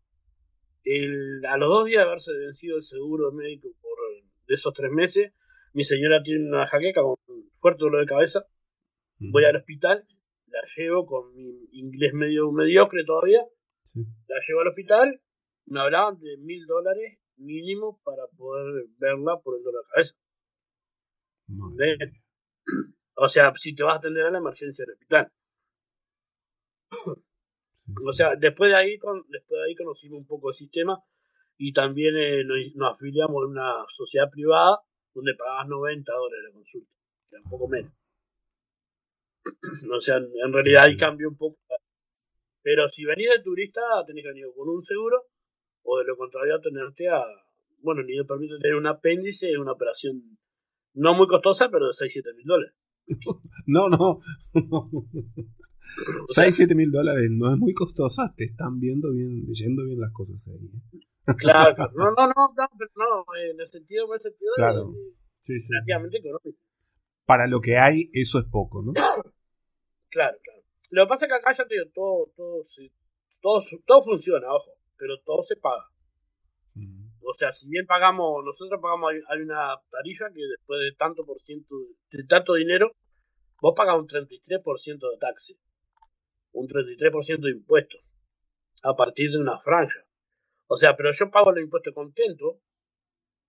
[0.86, 3.94] El, a los dos días de haberse vencido el seguro médico por
[4.48, 5.34] de esos tres meses,
[5.74, 7.16] mi señora tiene una jaqueca con
[7.60, 8.46] fuerte dolor de cabeza,
[9.20, 10.06] voy al hospital,
[10.48, 13.42] la llevo con mi inglés medio mediocre todavía,
[13.86, 14.02] Sí.
[14.28, 15.22] la llevo al hospital,
[15.66, 20.16] me hablaban de mil dólares mínimo para poder verla por el dolor de cabeza.
[23.16, 25.32] O sea, si te vas a atender a la emergencia del hospital.
[28.06, 30.98] O sea, después de ahí, con, después de ahí conocimos un poco el sistema
[31.58, 34.80] y también eh, nos, nos afiliamos en una sociedad privada
[35.14, 36.92] donde pagabas 90 dólares la consulta,
[37.30, 37.94] que era un poco menos.
[39.92, 41.60] O sea, en realidad ahí cambia un poco.
[42.62, 45.26] Pero si venís de turista, tenés que venir con un seguro
[45.84, 47.22] o de lo contrario tenerte a,
[47.80, 50.38] bueno, ni me permite tener un apéndice en una operación
[50.96, 52.76] no muy costosa, pero de 6-7 mil dólares.
[53.68, 54.20] No, no.
[56.30, 58.34] O sea, 6, 7 mil dólares no es muy costosa.
[58.36, 60.66] Te están viendo bien, leyendo bien las cosas ahí.
[60.66, 61.36] ¿eh?
[61.38, 64.88] Claro, no, no, no, no, pero no, en el sentido, en el sentido de- Claro.
[64.92, 65.68] de, Sí, sí.
[65.72, 66.58] relativamente económico.
[67.26, 68.94] Para lo que hay, eso es poco, ¿no?
[70.10, 70.62] Claro, claro.
[70.92, 72.92] Lo que pasa es que acá ya te digo, todo, todo, se-
[73.42, 74.72] todo, todo funciona, ojo,
[75.04, 75.84] pero todo se paga.
[77.26, 81.42] O sea, si bien pagamos, nosotros pagamos, hay, una tarifa que después de tanto por
[81.42, 81.76] ciento,
[82.10, 82.96] de tanto dinero,
[83.62, 85.60] vos pagas un 33% de taxi,
[86.54, 88.02] un 33% de impuestos,
[88.82, 90.06] a partir de una franja.
[90.68, 92.62] O sea, pero yo pago los impuestos contento,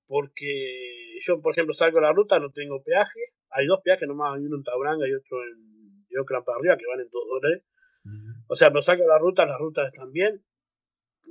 [0.09, 4.37] porque yo, por ejemplo, salgo a la ruta, no tengo peaje, hay dos peajes nomás,
[4.37, 7.63] hay uno en Tauranga y otro en Oakland para arriba, que valen 2 dólares.
[8.03, 8.45] Mm.
[8.49, 10.43] O sea, pero salgo a la ruta, las rutas están bien.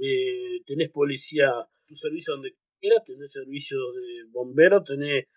[0.02, 1.50] Eh, tenés policía,
[1.88, 5.28] tu servicio donde quieras, tenés servicio de bombero, tenés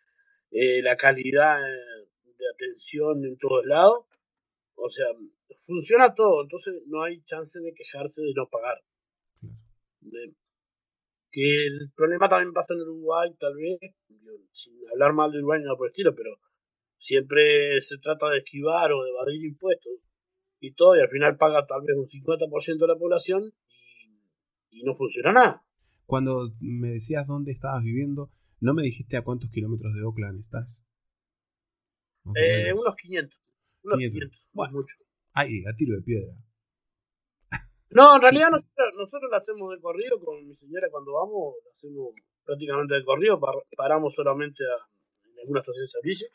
[0.51, 4.07] eh, la calidad eh, de atención en todos lados.
[4.75, 5.07] O sea,
[5.67, 8.79] funciona todo, entonces no hay chance de quejarse de no pagar.
[10.01, 10.35] De-
[11.31, 13.79] que el problema también pasa en Uruguay, tal vez,
[14.53, 16.31] sin hablar mal de Uruguay ni nada por el estilo, pero
[16.99, 19.93] siempre se trata de esquivar o de evadir impuestos
[20.61, 23.53] y todo, y al final paga tal vez un 50% de la población
[24.77, 25.63] y, no funciona nada.
[26.07, 30.83] Cuando me decías dónde estabas viviendo, no me dijiste a cuántos kilómetros de Oakland estás.
[32.35, 33.39] Eh, unos 500.
[33.85, 34.21] Unos 500.
[34.21, 34.73] 500, no es Bueno.
[34.73, 34.95] mucho.
[35.33, 36.33] Ahí, a tiro de piedra.
[37.91, 41.71] No, en realidad nosotros, nosotros lo hacemos de corrido con mi señora cuando vamos, lo
[41.71, 42.09] hacemos
[42.45, 46.29] prácticamente de corrido, par- paramos solamente a, en alguna estación de servicio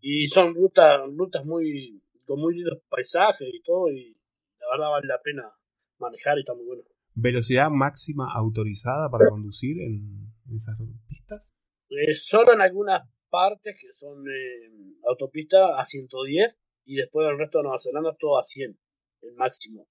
[0.00, 4.16] y son rutas rutas muy con muy lindos paisajes y todo y
[4.58, 5.52] la verdad vale la pena
[5.98, 6.82] manejar y está muy bueno.
[7.14, 10.76] ¿Velocidad máxima autorizada para conducir en, esas
[11.08, 11.52] pistas?
[11.90, 17.58] Eh, solo en algunas partes que son eh, autopistas a 110 y después el resto
[17.58, 18.78] de Nueva Zelanda todo a 100,
[19.22, 19.86] el máximo.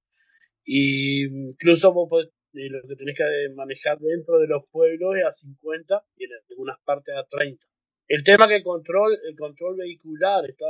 [0.64, 5.26] Y incluso vos podés- eh, lo que tenés que manejar dentro de los pueblos es
[5.26, 7.64] a 50 y en algunas partes a 30.
[8.08, 10.66] El tema que el control, el control vehicular está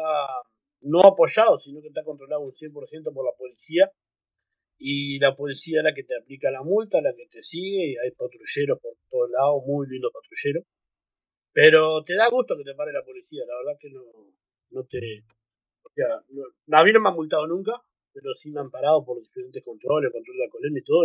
[0.81, 3.89] no apoyado, sino que está controlado un 100% por la policía
[4.79, 7.97] y la policía es la que te aplica la multa, la que te sigue y
[7.97, 10.63] hay patrulleros por todos lados, muy lindos patrulleros.
[11.51, 14.03] Pero te da gusto que te pare la policía, la verdad que no,
[14.71, 15.25] no te...
[15.83, 17.73] O sea, no- a mí no me han multado nunca,
[18.13, 21.03] pero sí me han parado por diferentes controles, control de alcoholemia y todo.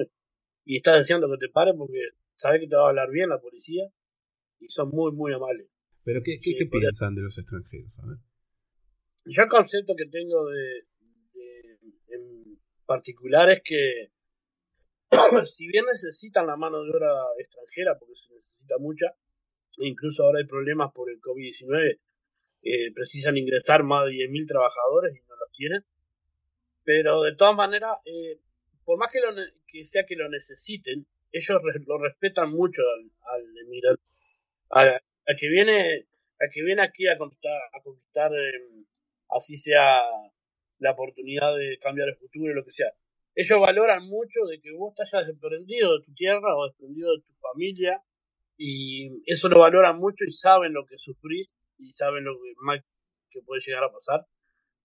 [0.65, 1.99] Y estás deseando que te pare porque
[2.37, 3.89] sabes que te va a hablar bien la policía
[4.61, 5.69] y son muy, muy amables.
[6.05, 7.99] ¿Pero qué, qué, Sí, qué piensan de los extranjeros?
[7.99, 8.19] A ver.
[9.25, 10.83] Yo el concepto que tengo de,
[12.89, 14.09] de- en, particular es que
[15.47, 19.07] si bien necesitan la mano de obra extranjera, porque se necesita mucha,
[19.79, 21.99] e incluso ahora hay problemas por el COVID-19,
[22.63, 25.85] eh, precisan ingresar más de 10.000 trabajadores y no los tienen.
[26.85, 28.39] Pero de todas maneras, eh,
[28.85, 29.35] por más que, lo
[29.67, 34.03] que sea que lo necesiten, ellos lo respetan mucho al, al emigrante.
[34.71, 35.01] A,
[35.39, 36.07] que viene,
[36.41, 38.85] a que viene aquí a conquistar, a conquistar em,
[39.31, 40.03] así sea
[40.79, 42.93] la oportunidad de cambiar el futuro lo que sea.
[43.35, 47.23] Ellos valoran mucho de que vos te hayas desprendido de tu tierra o desprendido de
[47.23, 48.03] tu familia
[48.57, 52.85] y eso lo valoran mucho y saben lo que sufrís y saben lo que mal
[53.31, 54.25] que puede llegar a pasar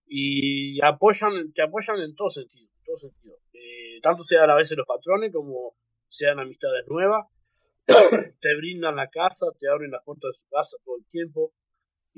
[0.09, 3.35] y apoyan, te apoyan en todo sentido, en todo sentido.
[3.53, 5.75] Eh, tanto sean a veces los patrones como
[6.07, 7.27] sean amistades nuevas,
[8.41, 11.53] te brindan la casa, te abren las puertas de su casa todo el tiempo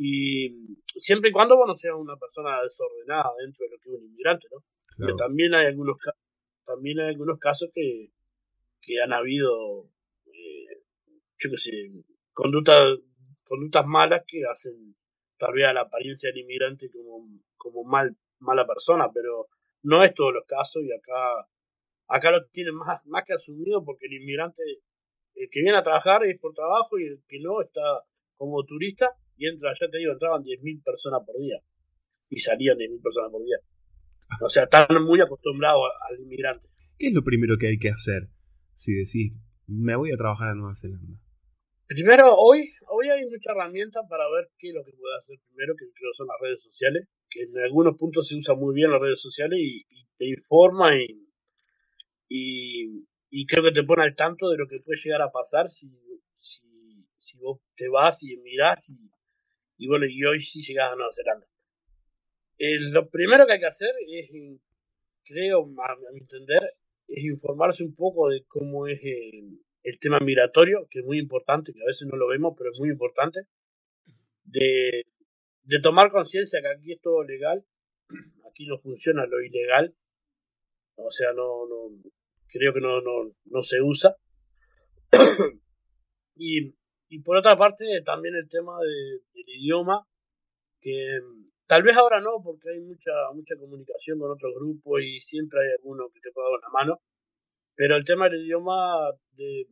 [0.04, 3.96] y siempre y cuando vos no seas una persona desordenada dentro de lo que es
[4.00, 4.64] un inmigrante, ¿no?
[4.98, 5.98] Pero también hay algunos
[6.66, 8.10] también hay algunos casos que,
[8.82, 9.86] que han habido
[10.26, 10.82] eh,
[11.38, 11.72] yo qué sé
[12.34, 12.98] conductas
[13.44, 14.96] conductas malas que hacen
[15.38, 19.50] tal vez a la apariencia del inmigrante como, como mal, mala persona, pero
[19.84, 21.48] no es todos los casos y acá,
[22.08, 24.64] acá lo tienen más, más que asumido porque el inmigrante,
[25.36, 27.82] el que viene a trabajar es por trabajo y el que no está
[28.36, 31.58] como turista y entra, ya te digo, entraban 10.000 personas por día
[32.30, 33.58] y salían 10.000 personas por día.
[34.40, 36.70] O sea, están muy acostumbrados al inmigrante.
[37.00, 38.30] ¿Qué es lo primero que hay que hacer
[38.76, 39.34] si decís,
[39.66, 41.18] me voy a trabajar a Nueva Zelanda?
[41.88, 45.74] Primero, hoy, hoy hay mucha herramienta para ver qué es lo que puede hacer primero,
[45.76, 49.02] que creo son las redes sociales, que en algunos puntos se usan muy bien las
[49.02, 49.84] redes sociales y,
[50.18, 50.92] te informa
[52.30, 55.72] y, y, creo que te pone al tanto de lo que puede llegar a pasar
[55.72, 55.90] si,
[56.40, 59.12] si, si vos te vas y mirás y,
[59.82, 61.48] y bueno, y hoy sí llegás a Nueva Zelanda.
[62.60, 64.30] Eh, lo primero que hay que hacer es,
[65.26, 66.76] creo, a, mi entender,
[67.08, 71.74] es informarse un poco de cómo es el, el tema migratorio, que es muy importante,
[71.74, 73.48] que a veces no lo vemos, pero es muy importante,
[74.44, 75.04] de,
[75.64, 77.66] de tomar conciencia que aquí es todo legal,
[78.48, 79.96] aquí no funciona lo ilegal,
[80.96, 82.12] o sea, no, no
[82.50, 84.16] creo que no, no, no se usa.
[86.36, 86.76] y,
[87.12, 90.08] y por otra parte, también el tema de, del idioma,
[90.80, 91.20] que
[91.68, 95.76] tal vez ahora no, porque hay mucha, mucha comunicación con otros grupos y siempre hay
[95.78, 97.02] alguno que te pueda dar una mano,
[97.76, 99.68] pero el tema del idioma, de,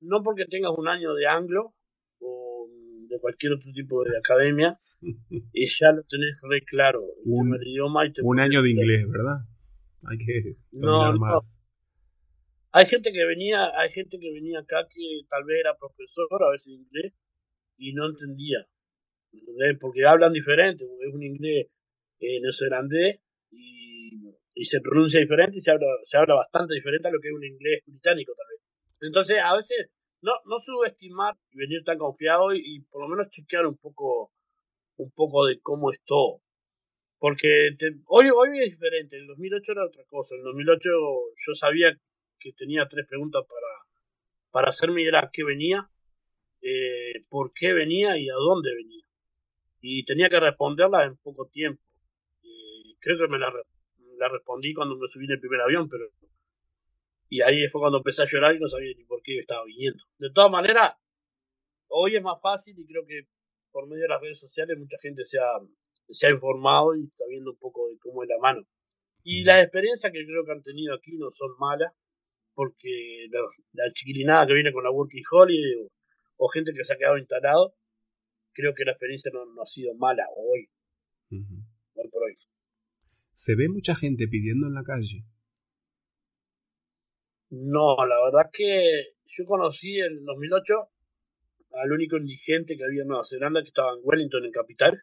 [0.00, 1.72] no porque tengas un año de anglo
[2.18, 2.66] o
[3.08, 4.74] de cualquier otro tipo de academia,
[5.30, 7.00] y ya lo tenés re claro.
[7.24, 9.38] Un, idioma un año de inglés, ¿verdad?
[10.02, 11.60] Hay que no, más.
[12.76, 16.50] Hay gente que venía, hay gente que venía acá que tal vez era profesor a
[16.50, 17.14] veces inglés
[17.78, 18.66] y no entendía.
[19.80, 21.68] Porque hablan diferente, es un inglés
[22.20, 27.18] eh, neozelandés y se pronuncia diferente y se habla, se habla bastante diferente a lo
[27.18, 28.60] que es un inglés británico tal vez.
[29.00, 33.66] Entonces, a veces, no, no subestimar y venir tan confiado y, por lo menos chequear
[33.66, 34.32] un poco,
[34.96, 36.42] un poco de cómo es todo.
[37.18, 37.70] Porque
[38.04, 40.90] hoy, hoy es diferente, en el 2008 era otra cosa, en el 2008
[41.46, 41.98] yo sabía
[42.38, 44.02] que tenía tres preguntas para,
[44.50, 45.88] para hacerme y era qué venía,
[46.62, 49.04] eh, por qué venía y a dónde venía.
[49.80, 51.82] Y tenía que responderlas en poco tiempo.
[52.42, 56.06] Y creo que me la respondí cuando me subí en el primer avión, pero.
[57.28, 60.02] Y ahí fue cuando empecé a llorar y no sabía ni por qué estaba viniendo.
[60.18, 60.94] De todas maneras,
[61.88, 63.26] hoy es más fácil y creo que
[63.72, 65.58] por medio de las redes sociales mucha gente se ha,
[66.08, 68.62] se ha informado y está viendo un poco de cómo es la mano.
[69.22, 71.92] Y las experiencias que creo que han tenido aquí no son malas,
[72.56, 73.28] porque
[73.74, 75.86] la, chiquilinada que viene con la Working Holiday
[76.38, 77.74] o, gente que se ha quedado instalado,
[78.52, 80.68] creo que la experiencia no, no ha sido mala hoy.
[81.30, 82.36] Hoy por hoy.
[83.34, 85.24] ¿Se ve mucha gente pidiendo en la calle?
[87.50, 90.74] No, la verdad que yo conocí en 2008
[91.74, 95.02] al único indigente que había en Nueva Zelanda, que estaba en Wellington, en capital,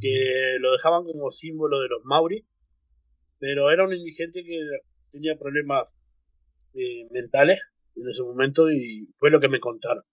[0.00, 2.46] que lo dejaban como símbolo de los Maori,
[3.40, 4.60] pero era un indigente que
[5.10, 5.88] tenía problemas
[6.74, 7.60] eh, mentales
[7.96, 10.04] en ese momento y fue lo que me contaron.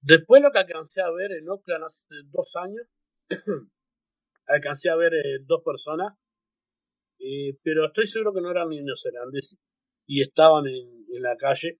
[0.00, 2.86] Después lo que alcancé a ver en Oakland hace dos años,
[4.46, 6.14] alcancé a ver eh, dos personas
[7.18, 9.58] eh, pero estoy seguro que no eran ni neozelandeses
[10.06, 11.78] y estaban en, en la calle.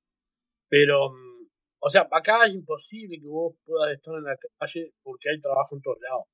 [0.69, 1.49] Pero, mm,
[1.81, 5.77] o sea, acá es imposible que vos puedas estar en la calle porque hay trabajo
[5.77, 6.25] en todos lados.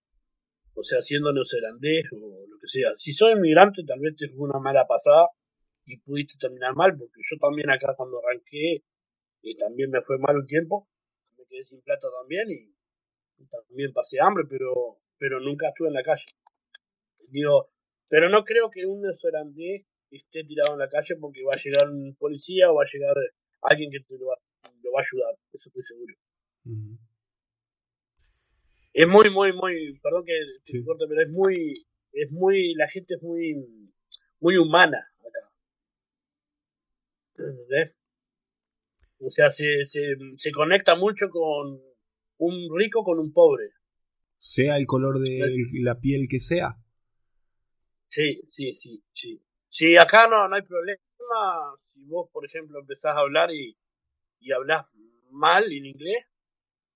[0.74, 2.90] O sea, siendo neozelandés o lo que sea.
[2.94, 5.29] Si sos inmigrante, tal vez te fue una mala pasada
[5.87, 8.83] y pudiste terminar mal, porque yo también acá cuando arranqué,
[9.42, 10.88] eh, también me fue mal un tiempo.
[11.37, 12.75] Me quedé sin plata también y,
[13.38, 16.27] y también pasé hambre, pero, pero nunca estuve en la calle.
[17.29, 17.70] Digo,
[18.09, 21.90] pero no creo que un neozelandés esté tirado en la calle porque va a llegar
[21.90, 23.16] un policía o va a llegar
[23.62, 24.37] alguien que te lo va,
[24.83, 26.14] lo va a ayudar, eso estoy seguro.
[28.92, 30.33] Es muy, muy, muy, perdón que
[30.64, 30.85] te Sí.
[30.85, 33.90] corte, pero es muy, es muy, la gente es muy,
[34.40, 35.11] muy humana.
[37.37, 37.94] ¿Entendés?
[39.20, 41.81] O sea, se, se, se conecta mucho con
[42.38, 43.70] un rico con un pobre.
[44.38, 46.77] Sea el color de la piel que sea.
[48.09, 49.40] Sí, sí, sí, sí.
[49.68, 51.01] Sí, acá no, no hay problema.
[51.92, 53.77] Si vos, por ejemplo, empezás a hablar y,
[54.40, 54.87] y hablas
[55.31, 56.27] mal en inglés,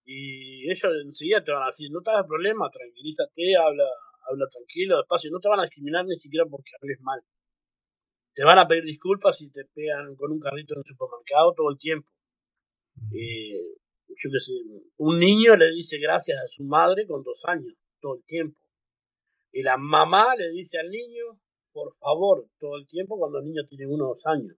[0.04, 3.84] y ellos enseguida te van a decir, no te hagas problema, tranquilízate, habla,
[4.30, 7.20] habla tranquilo, despacio, no te van a discriminar ni siquiera porque hables mal.
[8.38, 11.70] Te van a pedir disculpas si te pegan con un carrito en el supermercado todo
[11.70, 12.08] el tiempo.
[13.12, 13.74] Eh,
[14.10, 14.52] yo qué sé,
[14.98, 18.56] un niño le dice gracias a su madre con dos años, todo el tiempo.
[19.50, 21.40] Y la mamá le dice al niño,
[21.72, 24.56] por favor, todo el tiempo cuando el niño tiene uno o dos años.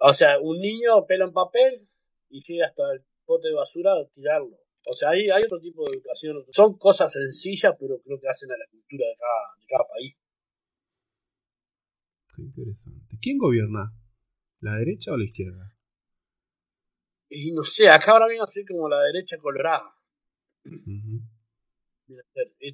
[0.00, 1.86] O sea, un niño pela en papel
[2.28, 4.58] y llega hasta el pote de basura a tirarlo.
[4.90, 6.44] O sea, hay, hay otro tipo de educación.
[6.50, 10.16] Son cosas sencillas, pero creo que hacen a la cultura de cada, de cada país.
[12.40, 13.18] Qué interesante.
[13.20, 13.92] ¿Quién gobierna?
[14.60, 15.76] ¿La derecha o la izquierda?
[17.28, 19.94] Y no sé, acá ahora viene a ser como la derecha colorada.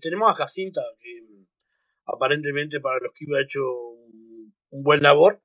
[0.00, 1.46] Tenemos a Jacinta, que mm,
[2.07, 5.42] aparentemente para los que iba ha hecho un, un buen labor.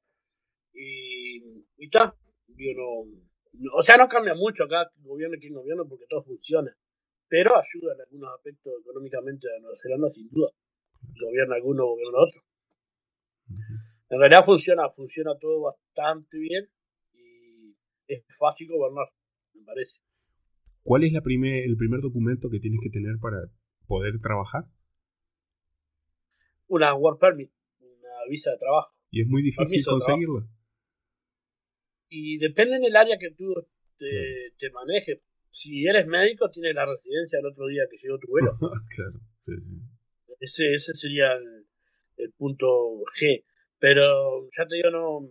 [0.73, 1.37] Y,
[1.77, 2.15] y está.
[2.49, 3.11] Yo no,
[3.53, 6.71] no- o sea, no cambia mucho acá gobierno quien gobierno porque todo funciona.
[7.27, 10.49] Pero ayuda en algunos aspectos económicamente a Nueva Zelanda, sin duda.
[11.19, 12.41] Gobierna alguno, gobierna otro.
[14.11, 16.67] En realidad funciona, funciona todo bastante bien
[17.13, 17.73] y
[18.07, 19.07] es fácil gobernar,
[19.53, 20.01] me parece.
[20.83, 23.37] ¿Cuál es la primer, el primer documento que tienes que tener para
[23.87, 24.65] poder trabajar?
[26.67, 28.91] Una work permit, una visa de trabajo.
[29.11, 30.45] Y es muy difícil conseguirlo.
[32.09, 33.53] Y depende en el área que tú
[33.97, 35.21] te, te manejes.
[35.51, 38.51] Si eres médico, tienes la residencia el otro día que llegó tu vuelo.
[38.93, 39.21] claro.
[39.45, 39.53] sí.
[40.41, 41.65] Ese, ese sería el,
[42.17, 42.65] el punto
[43.17, 43.45] G.
[43.81, 45.27] Pero ya te digo, no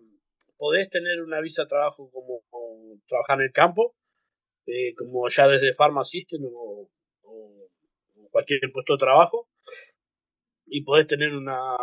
[0.57, 3.95] podés tener una visa de trabajo como, como trabajar en el campo,
[4.67, 6.91] eh, como ya desde Pharma System o,
[8.33, 9.49] cualquier puesto de trabajo.
[10.67, 11.77] Y podés tener una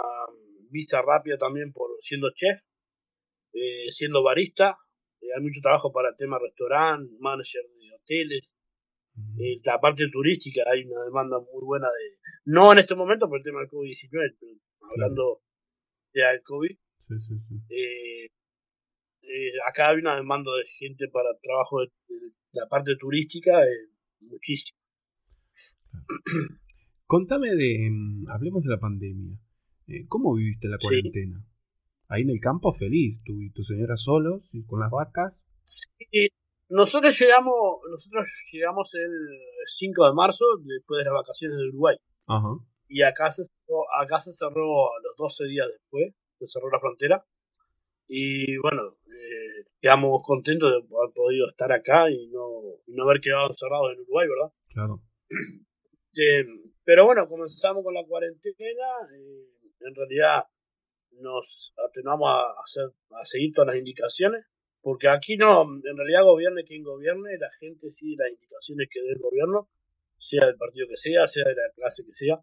[0.70, 2.60] visa rápida también por siendo chef,
[3.54, 4.78] eh, siendo barista.
[5.22, 8.58] Eh, hay mucho trabajo para el tema restaurante, manager de hoteles,
[9.40, 13.40] eh, la parte turística hay una demanda muy buena de no en este momento por
[13.40, 14.54] el tema del COVID-19 pero
[14.92, 15.42] hablando
[16.22, 17.56] de del COVID Sí, sí, sí.
[17.70, 18.26] eh,
[19.22, 23.90] eh, acá hay una demanda de gente para trabajo de, de la parte turística eh,
[24.22, 24.78] muchísimo
[27.06, 27.90] Contame de.
[27.90, 29.38] mm, Hablemos de la pandemia.
[29.88, 30.88] Eh, ¿Cómo viviste la Sí.
[30.88, 31.42] cuarentena?
[32.10, 35.34] Ahí en el campo feliz, tú y tu señora solos, y con las vacas.
[35.64, 36.30] Sí,
[36.70, 37.54] nosotros llegamos
[37.90, 39.12] nosotros llegamos el
[39.78, 41.96] 5 de marzo después de las vacaciones de Uruguay
[42.28, 42.50] Ajá.
[42.90, 43.44] y acá se
[44.00, 47.24] acá se cerró a los 12 días después, se cerró la frontera.
[48.08, 53.20] Y bueno, eh, quedamos contentos de haber podido estar acá y no, y no haber
[53.20, 54.54] quedado encerrados en Uruguay, ¿verdad?
[54.70, 55.02] Claro.
[56.20, 56.44] Eh,
[56.84, 59.46] pero bueno, comenzamos con la cuarentena, eh,
[59.82, 60.46] en realidad
[61.12, 64.44] nos atenuamos a, hacer, a seguir todas las indicaciones,
[64.82, 69.10] porque aquí no, en realidad gobierne quien gobierne, la gente sigue las indicaciones que dé
[69.10, 69.70] el gobierno,
[70.18, 72.40] sea del partido que sea, sea de la clase que sea.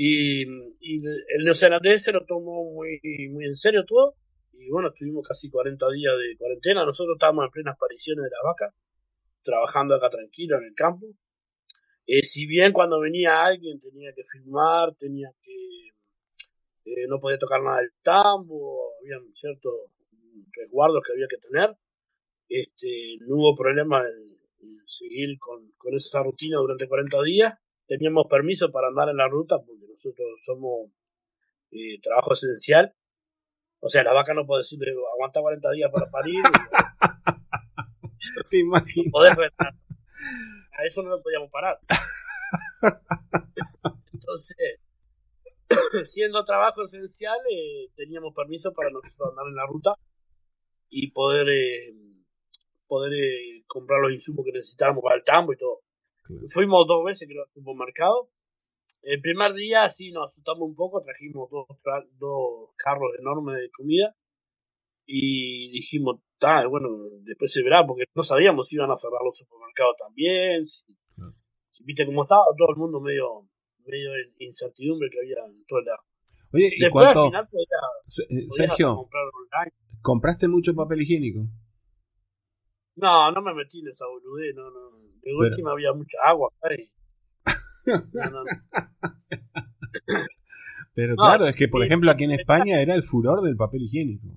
[0.00, 3.00] Y, el neozelandés se lo tomó muy,
[3.32, 4.14] muy en serio todo,
[4.52, 8.40] y bueno, estuvimos casi 40 días de cuarentena, nosotros estábamos en plenas apariciones de las
[8.44, 8.74] vacas,
[9.42, 11.08] trabajando acá tranquilo en el campo,
[12.06, 15.88] eh, si bien cuando venía alguien tenía que filmar, tenía que
[16.84, 19.74] eh, no podía tocar nada del tambo, había ciertos
[20.52, 21.74] resguardos que había que tener,
[22.48, 27.54] este, no hubo problema en, en seguir con, con esa rutina durante 40 días,
[27.88, 30.90] teníamos permiso para andar en la ruta porque nosotros somos
[31.70, 32.94] eh, trabajo esencial,
[33.80, 36.42] o sea, la vaca no puede decirle aguanta 40 días para parir,
[38.50, 38.62] Te
[39.10, 39.74] poder retar.
[40.72, 41.78] A eso no lo podíamos parar.
[44.12, 44.80] Entonces,
[46.04, 49.94] siendo trabajo esencial, eh, teníamos permiso para nosotros andar en la ruta
[50.88, 51.94] y poder eh,
[52.86, 55.80] poder eh, comprar los insumos que necesitábamos para el tambo y todo.
[56.22, 56.46] Claro.
[56.50, 58.30] Fuimos dos veces creo, al supermercado.
[59.02, 61.66] El primer día sí nos asustamos un poco, trajimos dos,
[62.18, 64.14] dos carros enormes de comida
[65.06, 66.88] y dijimos, "Ta, bueno,
[67.22, 70.84] después se verá, porque no sabíamos si iban a cerrar los supermercados también, si,
[71.14, 71.32] Claro.
[71.70, 73.48] si viste cómo estaba todo el mundo medio
[73.86, 76.02] medio en incertidumbre que había en todo lado.
[76.52, 77.22] Oye, ¿y Después cuánto?
[77.24, 77.44] al final
[78.28, 79.72] eh, podías Sergio, comprar online.
[80.02, 81.40] ¿compraste mucho papel higiénico?
[82.96, 84.90] No, no me metí en esa boludez, no, no.
[85.22, 86.90] De última había mucha agua y...
[87.88, 88.50] No, no, no.
[90.94, 94.36] Pero claro, es que por ejemplo aquí en España era el furor del papel higiénico.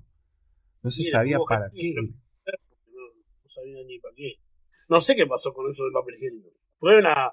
[0.82, 1.94] No se sabía para qué.
[1.94, 4.36] No, sabía ni para qué.
[4.88, 6.50] No sé qué pasó con eso del papel higiénico.
[6.78, 7.32] Fue una...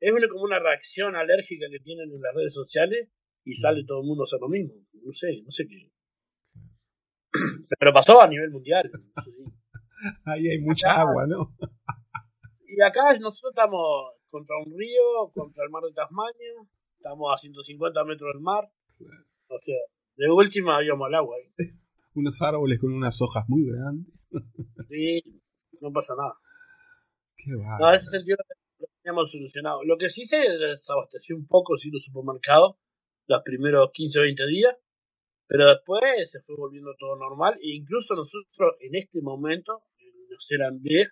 [0.00, 3.08] Es una, como una reacción alérgica que tienen en las redes sociales
[3.44, 4.74] y sale todo el mundo a hacer lo mismo.
[5.04, 5.90] No sé, no sé qué.
[7.78, 8.90] Pero pasó a nivel mundial.
[10.24, 11.54] Ahí hay mucha agua, ¿no?
[12.66, 16.54] Y acá nosotros estamos contra un río, contra el mar de Tasmania,
[16.96, 18.64] estamos a 150 metros del mar.
[19.48, 19.76] O sea,
[20.16, 21.36] de última habíamos al agua.
[21.38, 21.46] ¿eh?
[22.14, 24.28] Unos árboles con unas hojas muy grandes.
[24.88, 25.20] sí,
[25.80, 26.34] no pasa nada.
[27.36, 28.36] Qué no, en ese sentido
[28.78, 29.84] lo teníamos solucionado.
[29.84, 32.76] Lo que sí se desabasteció un poco, sí, los supermercados,
[33.26, 34.76] los primeros 15 o 20 días.
[35.46, 37.54] Pero después se fue volviendo todo normal.
[37.62, 39.82] E incluso nosotros en este momento,
[40.28, 41.08] no serán 10,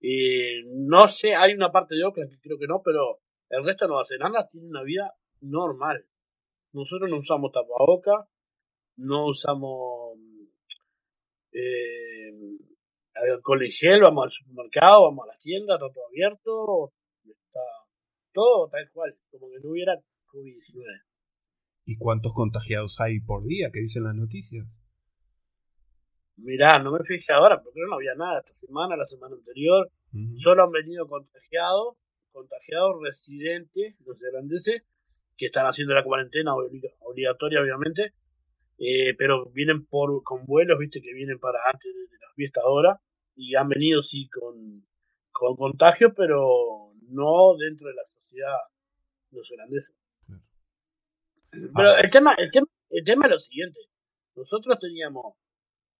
[0.00, 3.18] y no sé, hay una parte de Oakland que creo que no, pero
[3.50, 6.04] el resto de Nueva Zelanda tiene una vida normal.
[6.72, 8.28] Nosotros no usamos tapabocas,
[8.96, 10.18] no usamos
[11.52, 12.32] eh,
[13.14, 16.92] alcohol en gel, vamos al supermercado, vamos a la tienda, está todo abierto,
[17.24, 17.60] está
[18.32, 19.94] todo tal cual, como que no hubiera
[20.26, 20.84] COVID-19.
[21.86, 24.66] ¿Y cuántos contagiados hay por día que dicen las noticias?
[26.38, 29.90] Mirá, no me fijé ahora, porque no había nada esta semana, la semana anterior,
[30.36, 31.96] solo han venido contagiados,
[32.32, 34.82] contagiados residentes neozelandeses
[35.36, 38.12] que están haciendo la cuarentena obli- obligatoria, obviamente,
[38.78, 42.62] eh, pero vienen por con vuelos, viste, que vienen para antes de, de las fiestas
[42.64, 43.00] ahora,
[43.34, 44.86] y han venido sí con,
[45.32, 48.56] con contagios, pero no dentro de la sociedad
[49.32, 49.92] neozelandesa.
[51.50, 51.72] Claro.
[51.74, 52.00] Pero Ah.
[52.00, 53.80] el tema, el tema, el tema es lo siguiente,
[54.36, 55.34] nosotros teníamos,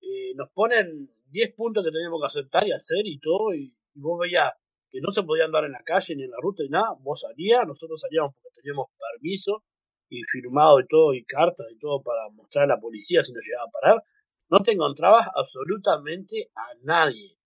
[0.01, 4.19] eh, nos ponen 10 puntos que teníamos que aceptar y hacer y todo, y, vos
[4.21, 4.53] veías
[4.91, 7.21] que no se podía andar en la calle ni en la ruta ni nada, vos
[7.21, 9.65] salías, nosotros salíamos porque teníamos permiso
[10.09, 13.45] y firmado y todo, y cartas y todo para mostrar a la policía si nos
[13.45, 14.05] llegaba a parar,
[14.51, 17.37] no te encontrabas absolutamente a nadie.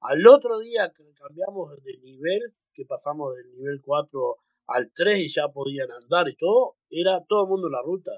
[0.00, 2.42] Al otro día que cambiamos de nivel,
[2.74, 4.36] que pasamos del nivel 4
[4.66, 8.12] al 3 y ya podían andar y todo, era todo el mundo en la ruta.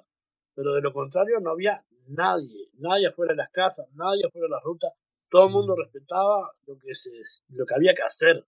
[0.54, 4.50] Pero de lo contrario no había nadie, nadie afuera de las casas, nadie afuera de
[4.50, 4.92] las rutas,
[5.28, 7.10] todo el mundo respetaba lo que se,
[7.48, 8.44] lo que había que hacer.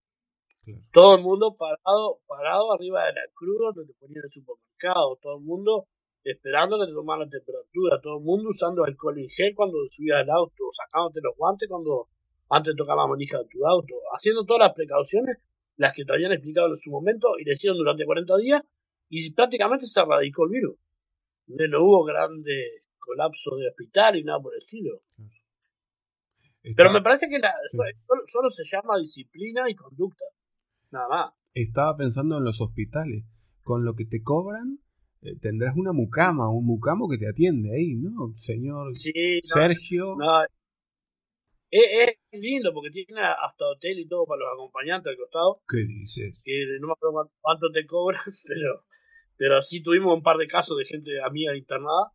[0.64, 0.80] Claro.
[0.92, 5.38] Todo el mundo parado, parado arriba de la cruz donde te ponían el supermercado, todo
[5.38, 5.86] el mundo
[6.24, 10.18] esperando que te tomaran la temperatura, todo el mundo usando alcohol en gel cuando subías
[10.18, 12.09] al auto, sacándote los guantes cuando
[12.50, 15.38] antes de tocar la manija de tu auto, haciendo todas las precauciones,
[15.76, 18.62] las que te habían explicado en su momento y le hicieron durante 40 días
[19.09, 20.76] y prácticamente se erradicó el virus.
[21.46, 25.00] No hubo grande colapso de hospital y nada por el estilo.
[26.76, 27.78] Pero me parece que la- Sí.
[28.06, 30.24] solo, solo se llama disciplina y conducta.
[30.90, 31.32] Nada más.
[31.54, 33.24] Estaba pensando en los hospitales.
[33.62, 34.78] Con lo que te cobran,
[35.22, 38.34] eh, tendrás una mucama, un mucamo que te atiende ahí, ¿no?
[38.34, 40.16] Señor Sí, no, Sergio.
[40.18, 40.44] no.
[41.70, 45.61] Es, es lindo porque tiene hasta hotel y todo para los acompañantes al costado.
[45.68, 46.40] ¿Qué dices?
[46.42, 48.84] Que no me acuerdo cuánto- cuánto te cobran, pero,
[49.36, 52.11] pero sí tuvimos un par de casos de gente amiga internada.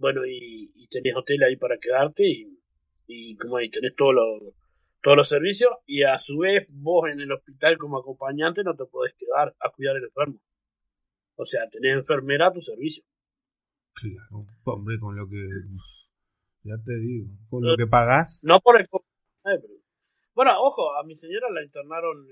[0.00, 2.58] Bueno, y, y tenés hotel ahí para quedarte y,
[3.06, 4.54] y como ahí tenés todos los
[5.02, 8.84] todos los servicios y a su vez vos en el hospital como acompañante no te
[8.86, 10.40] podés quedar a cuidar al enfermo.
[11.36, 13.04] O sea, tenés enfermera a tu servicio.
[13.94, 15.36] Claro, hombre, con lo que.
[16.64, 18.42] ya te digo, con lo que pagás.
[18.44, 18.88] No por el
[19.42, 19.64] pero-
[20.34, 22.26] Bueno, ojo, a mi señora la internaron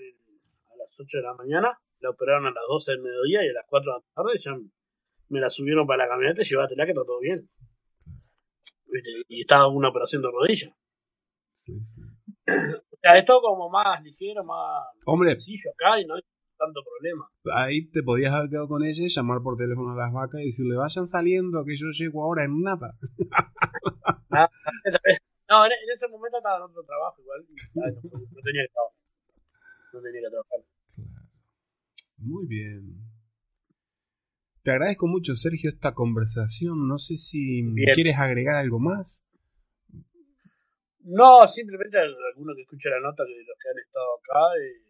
[0.73, 3.53] a las 8 de la mañana, la operaron a las 12 del mediodía y a
[3.55, 4.53] las 4 de la tarde ya
[5.31, 7.49] me la subieron para la camioneta y llévatela que está todo bien.
[8.91, 9.11] ¿Viste?
[9.29, 10.75] Y estaba una operación de rodilla.
[11.57, 12.01] Sí, sí.
[12.49, 16.23] O sea, es todo como más ligero, más Hombre, sencillo acá y no hay
[16.59, 17.31] tanto problema.
[17.55, 20.47] ahí te podías haber quedado con ella y llamar por teléfono a las vacas y
[20.47, 22.95] decirle, vayan saliendo, que yo llego ahora en nada.
[25.51, 27.41] No, en, ese momento estaba en otro trabajo igual.
[27.49, 28.99] y, ay, no, no tenía que trabajar.
[29.95, 30.61] No tenía que trabajar.
[32.19, 33.08] Muy bien.
[34.63, 36.87] Te agradezco mucho, Sergio, esta conversación.
[36.89, 37.95] No sé si Bien.
[37.95, 39.23] quieres agregar algo más.
[41.01, 44.41] No, simplemente algunos que escucha la nota de los que han estado acá.
[44.61, 44.83] eh,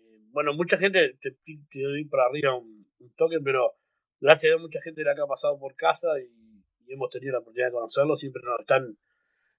[0.00, 1.30] eh, bueno, mucha gente, te,
[1.70, 3.72] te doy para arriba un, un toque, pero
[4.20, 6.24] gracias a Dios mucha gente la que ha pasado por casa y,
[6.86, 8.16] y hemos tenido la oportunidad de conocerlo.
[8.16, 8.98] Siempre nos están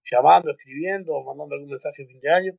[0.04, 2.54] llamando, escribiendo, mandando algún mensaje de fin de año.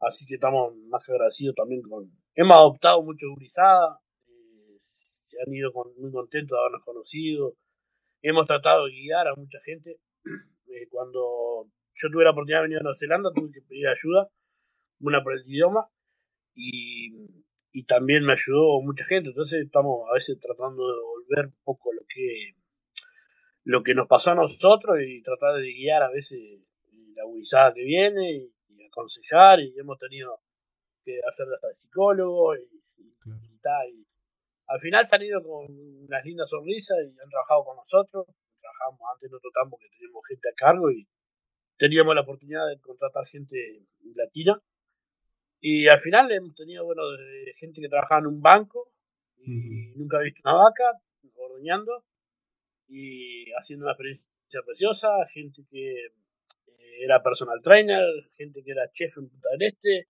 [0.00, 2.10] Así que estamos más que agradecidos también con...
[2.34, 4.00] Hemos adoptado mucho gurizada,
[5.46, 7.54] han ido con- muy contentos de habernos conocido,
[8.22, 9.98] hemos tratado de guiar a mucha gente.
[10.72, 14.28] Eh, cuando yo tuve la oportunidad de venir a Nueva Zelanda, tuve que pedir ayuda,
[15.00, 15.88] una por el idioma,
[16.54, 17.10] y,
[17.72, 19.30] y también me ayudó mucha gente.
[19.30, 22.54] Entonces estamos a veces tratando de devolver un poco lo que
[23.64, 26.40] lo que nos pasó a nosotros y tratar de guiar a veces
[27.14, 30.40] la guisada que viene y, y aconsejar y hemos tenido
[31.04, 32.60] que hacer hasta de psicólogo y,
[32.98, 33.14] y,
[33.44, 33.58] y
[34.72, 35.66] al final se han ido con
[36.06, 38.26] unas lindas sonrisas y han trabajado con nosotros.
[38.60, 41.06] Trabajamos antes en otro campo que teníamos gente a cargo y
[41.76, 43.56] teníamos la oportunidad de contratar gente
[44.14, 44.60] latina.
[45.60, 48.92] Y al final hemos tenido, bueno, desde gente que trabajaba en un banco
[49.38, 50.92] y nunca ha visto una vaca
[51.34, 52.04] ordeñando
[52.88, 58.02] y haciendo una experiencia preciosa, gente que eh, era personal trainer,
[58.36, 60.08] gente que era chef en Punta del Este,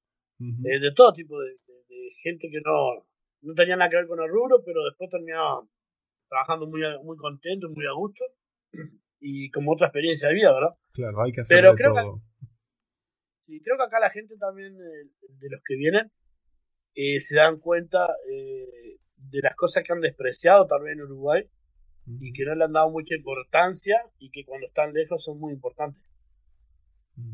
[0.64, 3.06] eh, de todo tipo de, de- de gente que no,
[3.43, 5.62] no tenía nada que ver con el rubro, pero después terminaba
[6.28, 8.24] trabajando muy, muy contento, muy a gusto
[9.20, 10.74] y como otra experiencia de vida, ¿verdad?
[10.93, 12.47] Claro, hay que hacer Pero creo que-.
[13.47, 15.11] Sí, creo que acá la gente también, eh,
[15.41, 16.11] de los que vienen,
[16.95, 21.45] eh, se dan cuenta eh, de las cosas que han despreciado tal vez en Uruguay
[22.20, 25.53] y que no le han dado mucha importancia y que cuando están lejos son muy
[25.53, 26.03] importantes.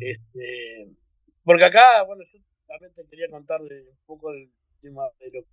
[0.00, 0.90] Este,
[1.44, 4.50] porque acá, bueno, yo también te quería contar de un poco del
[4.80, 5.46] tema de lo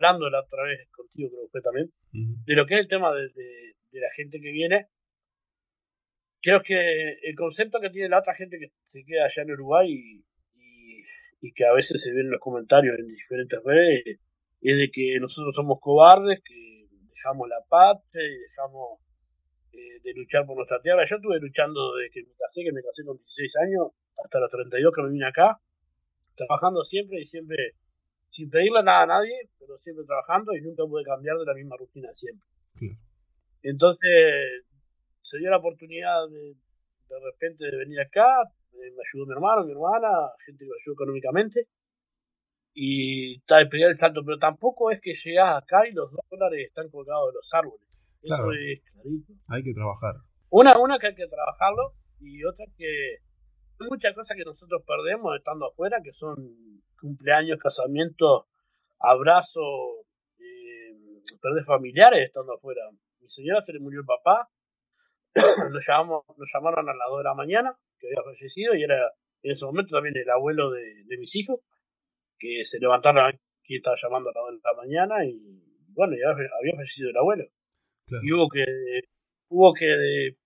[0.00, 1.92] hablando la otra vez contigo, creo que también,
[2.46, 4.86] de lo que es el tema de, de- de la gente que viene.
[6.42, 6.74] Creo que
[7.22, 10.24] el concepto que tiene la otra gente que se queda allá en Uruguay y,
[10.54, 11.02] y-
[11.42, 14.04] y que a veces se ven en los comentarios en diferentes redes
[14.62, 19.00] es de que nosotros somos cobardes, que dejamos la patria y dejamos
[19.72, 21.04] eh, de luchar por nuestra tierra.
[21.04, 23.88] Yo estuve luchando desde que me casé, que me casé con 16 años,
[24.22, 25.58] hasta los 32 que me vine acá,
[26.36, 27.72] trabajando siempre y siempre,
[28.30, 31.76] sin pedirle nada a nadie, pero siempre trabajando y nunca pude cambiar de la misma
[31.76, 32.46] rutina siempre.
[33.62, 34.64] Entonces,
[35.22, 36.54] se dio la oportunidad de,
[37.08, 40.08] de repente de venir acá, eh, me ayudó mi hermano, mi hermana,
[40.46, 41.66] gente que me ayudó económicamente,
[42.72, 46.66] y está de pegar el salto, pero tampoco es que llegás acá y los dólares
[46.68, 47.86] están colgados de los árboles.
[48.22, 48.52] Eso Claro.
[48.52, 49.32] es clarito.
[49.48, 50.14] Hay que trabajar.
[50.50, 53.16] Una, una que hay que trabajarlo y otra que
[53.88, 58.44] muchas cosas que nosotros perdemos estando afuera, que son cumpleaños, casamientos,
[58.98, 60.04] abrazos,
[60.38, 60.94] eh,
[61.40, 62.82] perder familiares estando afuera.
[63.20, 64.48] Mi señora se le murió el papá,
[65.72, 69.12] nos, llamamos, nos llamaron a las 2 de la mañana, que había fallecido, y era
[69.42, 71.60] en ese momento también el abuelo de, de mis hijos,
[72.38, 75.40] que se levantaron aquí, estaba llamando a las 2 de la mañana, y
[75.92, 77.44] bueno, ya había fallecido el abuelo
[78.06, 78.24] Claro.
[78.24, 78.64] y hubo que
[79.48, 80.36] hubo que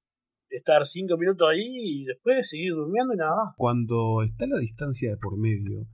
[0.51, 3.55] estar cinco minutos ahí y después seguir durmiendo y nada más.
[3.57, 5.87] Cuando está la distancia de por medio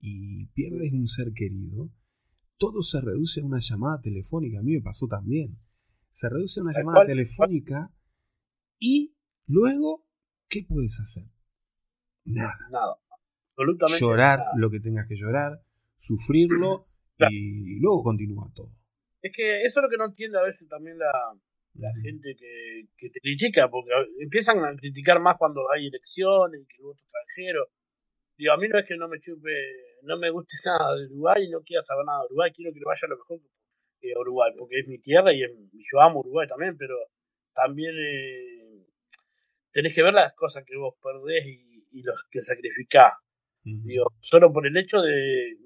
[0.00, 1.90] y pierdes un ser querido,
[2.56, 4.58] todo se reduce a una llamada telefónica.
[4.58, 5.58] A mí me pasó también.
[6.10, 7.90] Se reduce a una llamada telefónica
[8.80, 9.14] y
[9.46, 10.04] luego,
[10.48, 11.24] ¿qué puedes hacer?
[12.24, 12.56] Nada.
[12.70, 12.96] Nada.
[13.52, 14.50] Absolutamente Llorar nada.
[14.56, 15.62] lo que tengas que llorar,
[15.96, 16.84] sufrirlo
[17.18, 17.32] Claro.
[17.34, 18.70] y luego continúa todo.
[19.22, 21.10] Es que eso es lo que no entiende a veces también la,
[21.78, 26.66] la gente que, que te critica, porque empiezan a criticar más cuando hay elecciones y
[26.66, 27.68] que el voto extranjero.
[28.38, 29.50] Digo, a mí no es que no me chupe,
[30.02, 32.80] no me guste nada de Uruguay y no quiera saber nada de Uruguay, quiero que
[32.80, 33.40] le vaya lo mejor
[34.00, 35.52] que a Uruguay, porque es mi tierra y, es-
[35.92, 36.96] yo amo Uruguay también, pero
[37.54, 38.84] también eh,
[39.72, 43.14] tenés que ver las cosas que vos perdés y, y los que sacrificás.
[43.64, 45.56] Digo, solo por el hecho de.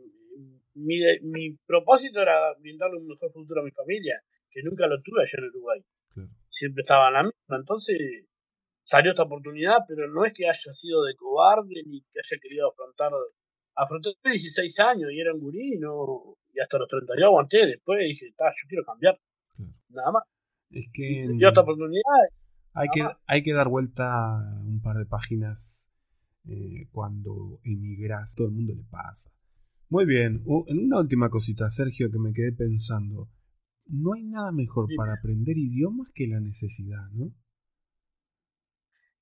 [0.75, 5.23] Mi, mi propósito era brindarle un mejor futuro a mi familia, que nunca lo tuve
[5.23, 5.81] allá en Uruguay.
[6.13, 6.31] Claro.
[6.51, 7.57] Siempre estaba en la misma.
[7.57, 7.97] Entonces
[8.85, 12.71] salió esta oportunidad, pero no es que haya sido de cobarde ni que haya querido
[12.71, 13.13] afrontar.
[13.75, 17.67] Afronté 16 años y era un gurí y, no, y hasta los 30 yo aguanté.
[17.67, 19.19] Después dije, "Ta, yo quiero cambiar.
[19.57, 19.73] Claro.
[19.89, 20.23] Nada más.
[20.71, 22.03] Es Y que se dio esta oportunidad.
[22.75, 23.17] hay que, más.
[23.27, 25.89] hay que dar vuelta un par de páginas
[26.49, 28.35] eh, cuando emigras.
[28.35, 29.31] Todo el mundo le pasa.
[29.89, 30.43] Muy bien.
[30.67, 33.29] En una última cosita, Sergio, que me quedé pensando.
[33.93, 37.31] No hay nada mejor para aprender idiomas que la necesidad, ¿no?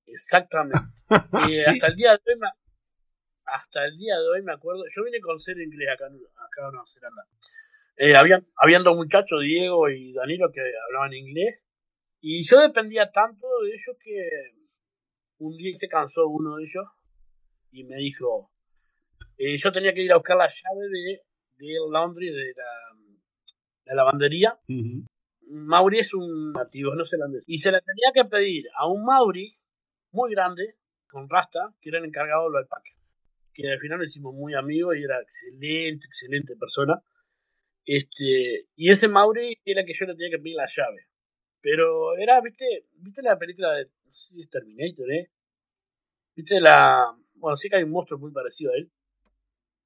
[0.05, 0.79] Exactamente.
[1.11, 1.59] Sí.
[1.67, 2.47] hasta el día de hoy me,
[3.43, 6.67] hasta el día de hoy me acuerdo, yo vine con cero inglés acá, en- acá
[6.67, 7.23] en Nueva Zelanda.
[7.97, 11.67] Eh, habían, habían dos muchachos, Diego y Danilo, que hablaban inglés,
[12.21, 14.29] y yo dependía tanto de ellos que
[15.39, 16.85] un día se cansó uno de ellos
[17.71, 18.49] y me dijo,
[19.37, 21.21] eh, yo tenía que ir a buscar la llave de,
[21.57, 23.00] del laundry de la, de
[23.85, 24.59] la lavandería.
[25.47, 27.45] Mauri es un nativo neozelandés.
[27.47, 29.57] Y se le tenía que pedir a un Mauri
[30.11, 30.75] muy grande,
[31.09, 32.93] con rasta, que era el encargado de los alpacas.
[33.53, 37.01] Que al final lo hicimos muy amigos y era excelente, excelente persona.
[37.85, 41.07] Este, y ese Mauri era que yo le tenía que pedir la llave.
[41.61, 45.29] Pero era, viste, viste la película de no sé si es Terminator, ¿eh?
[46.35, 47.15] Viste la...
[47.35, 48.91] Bueno, sí que hay un monstruo muy parecido a él.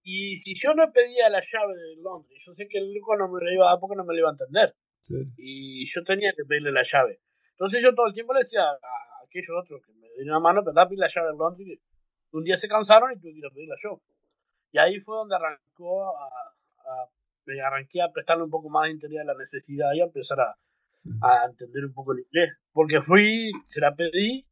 [0.07, 3.27] Y si yo no pedía la llave de Londres, yo sé que el loco no
[3.27, 4.75] me la iba a dar porque no me lo iba a entender.
[5.01, 5.15] Sí.
[5.37, 7.19] Y yo tenía que pedirle la llave.
[7.53, 8.77] Entonces yo todo el tiempo le decía a
[9.25, 11.67] aquellos otros que me dieron una mano, pero pedir la llave de Londres.
[11.67, 11.79] Y
[12.37, 13.99] un día se cansaron y tuve que ir a pedirla yo.
[14.71, 17.09] Y ahí fue donde arrancó a, a-
[17.47, 20.39] me arranqué a prestarle un poco más de interés a la necesidad y a empezar
[20.39, 20.55] a,
[21.21, 22.51] a entender un poco el inglés.
[22.73, 24.45] Porque fui, se la pedí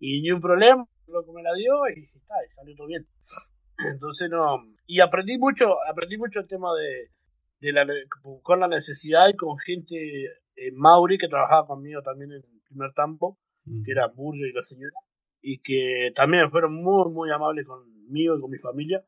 [0.00, 3.06] y ni un problema, lo que me la dio y, está, y salió todo bien.
[3.78, 7.10] Entonces no, y aprendí mucho, aprendí mucho el tema de,
[7.60, 7.86] de la,
[8.42, 10.24] con la necesidad y con gente
[10.56, 13.38] eh, Mauri que trabajaba conmigo también en el primer campo,
[13.84, 14.94] que era Burger y la señora,
[15.40, 19.04] y que también fueron muy, muy amables conmigo y con mi familia.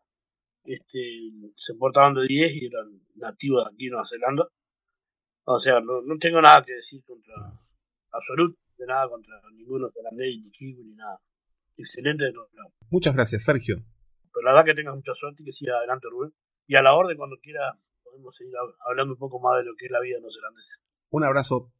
[0.64, 4.48] Este, se portaban de 10 y eran nativos de aquí en Nueva Zelanda.
[5.44, 7.34] O sea, no, no tengo nada que decir contra,
[8.12, 11.18] absolutamente nada contra ninguno zelandés, ni kiwi, ni nada.
[11.76, 12.72] Excelente de todos lados.
[12.90, 13.76] Muchas gracias, Sergio.
[14.40, 16.32] Pero la verdad que tengas mucha suerte y que siga adelante, Rubén.
[16.66, 19.76] Y a la orden, cuando quiera, podemos seguir hab- hablando un poco más de lo
[19.76, 20.80] que es la vida de los zelandeses.
[21.10, 21.70] Un abrazo.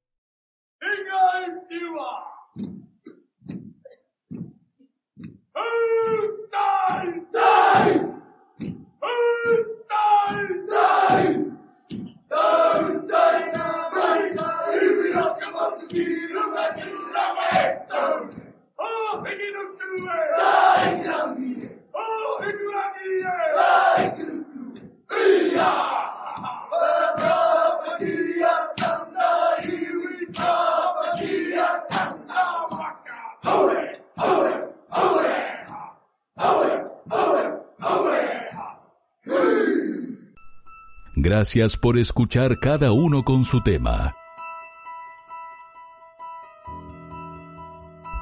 [41.23, 44.15] Gracias por escuchar cada uno con su tema.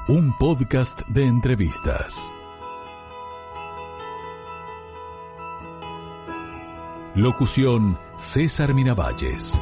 [0.07, 2.31] Un podcast de entrevistas.
[7.19, 9.61] Locución César Miravalles.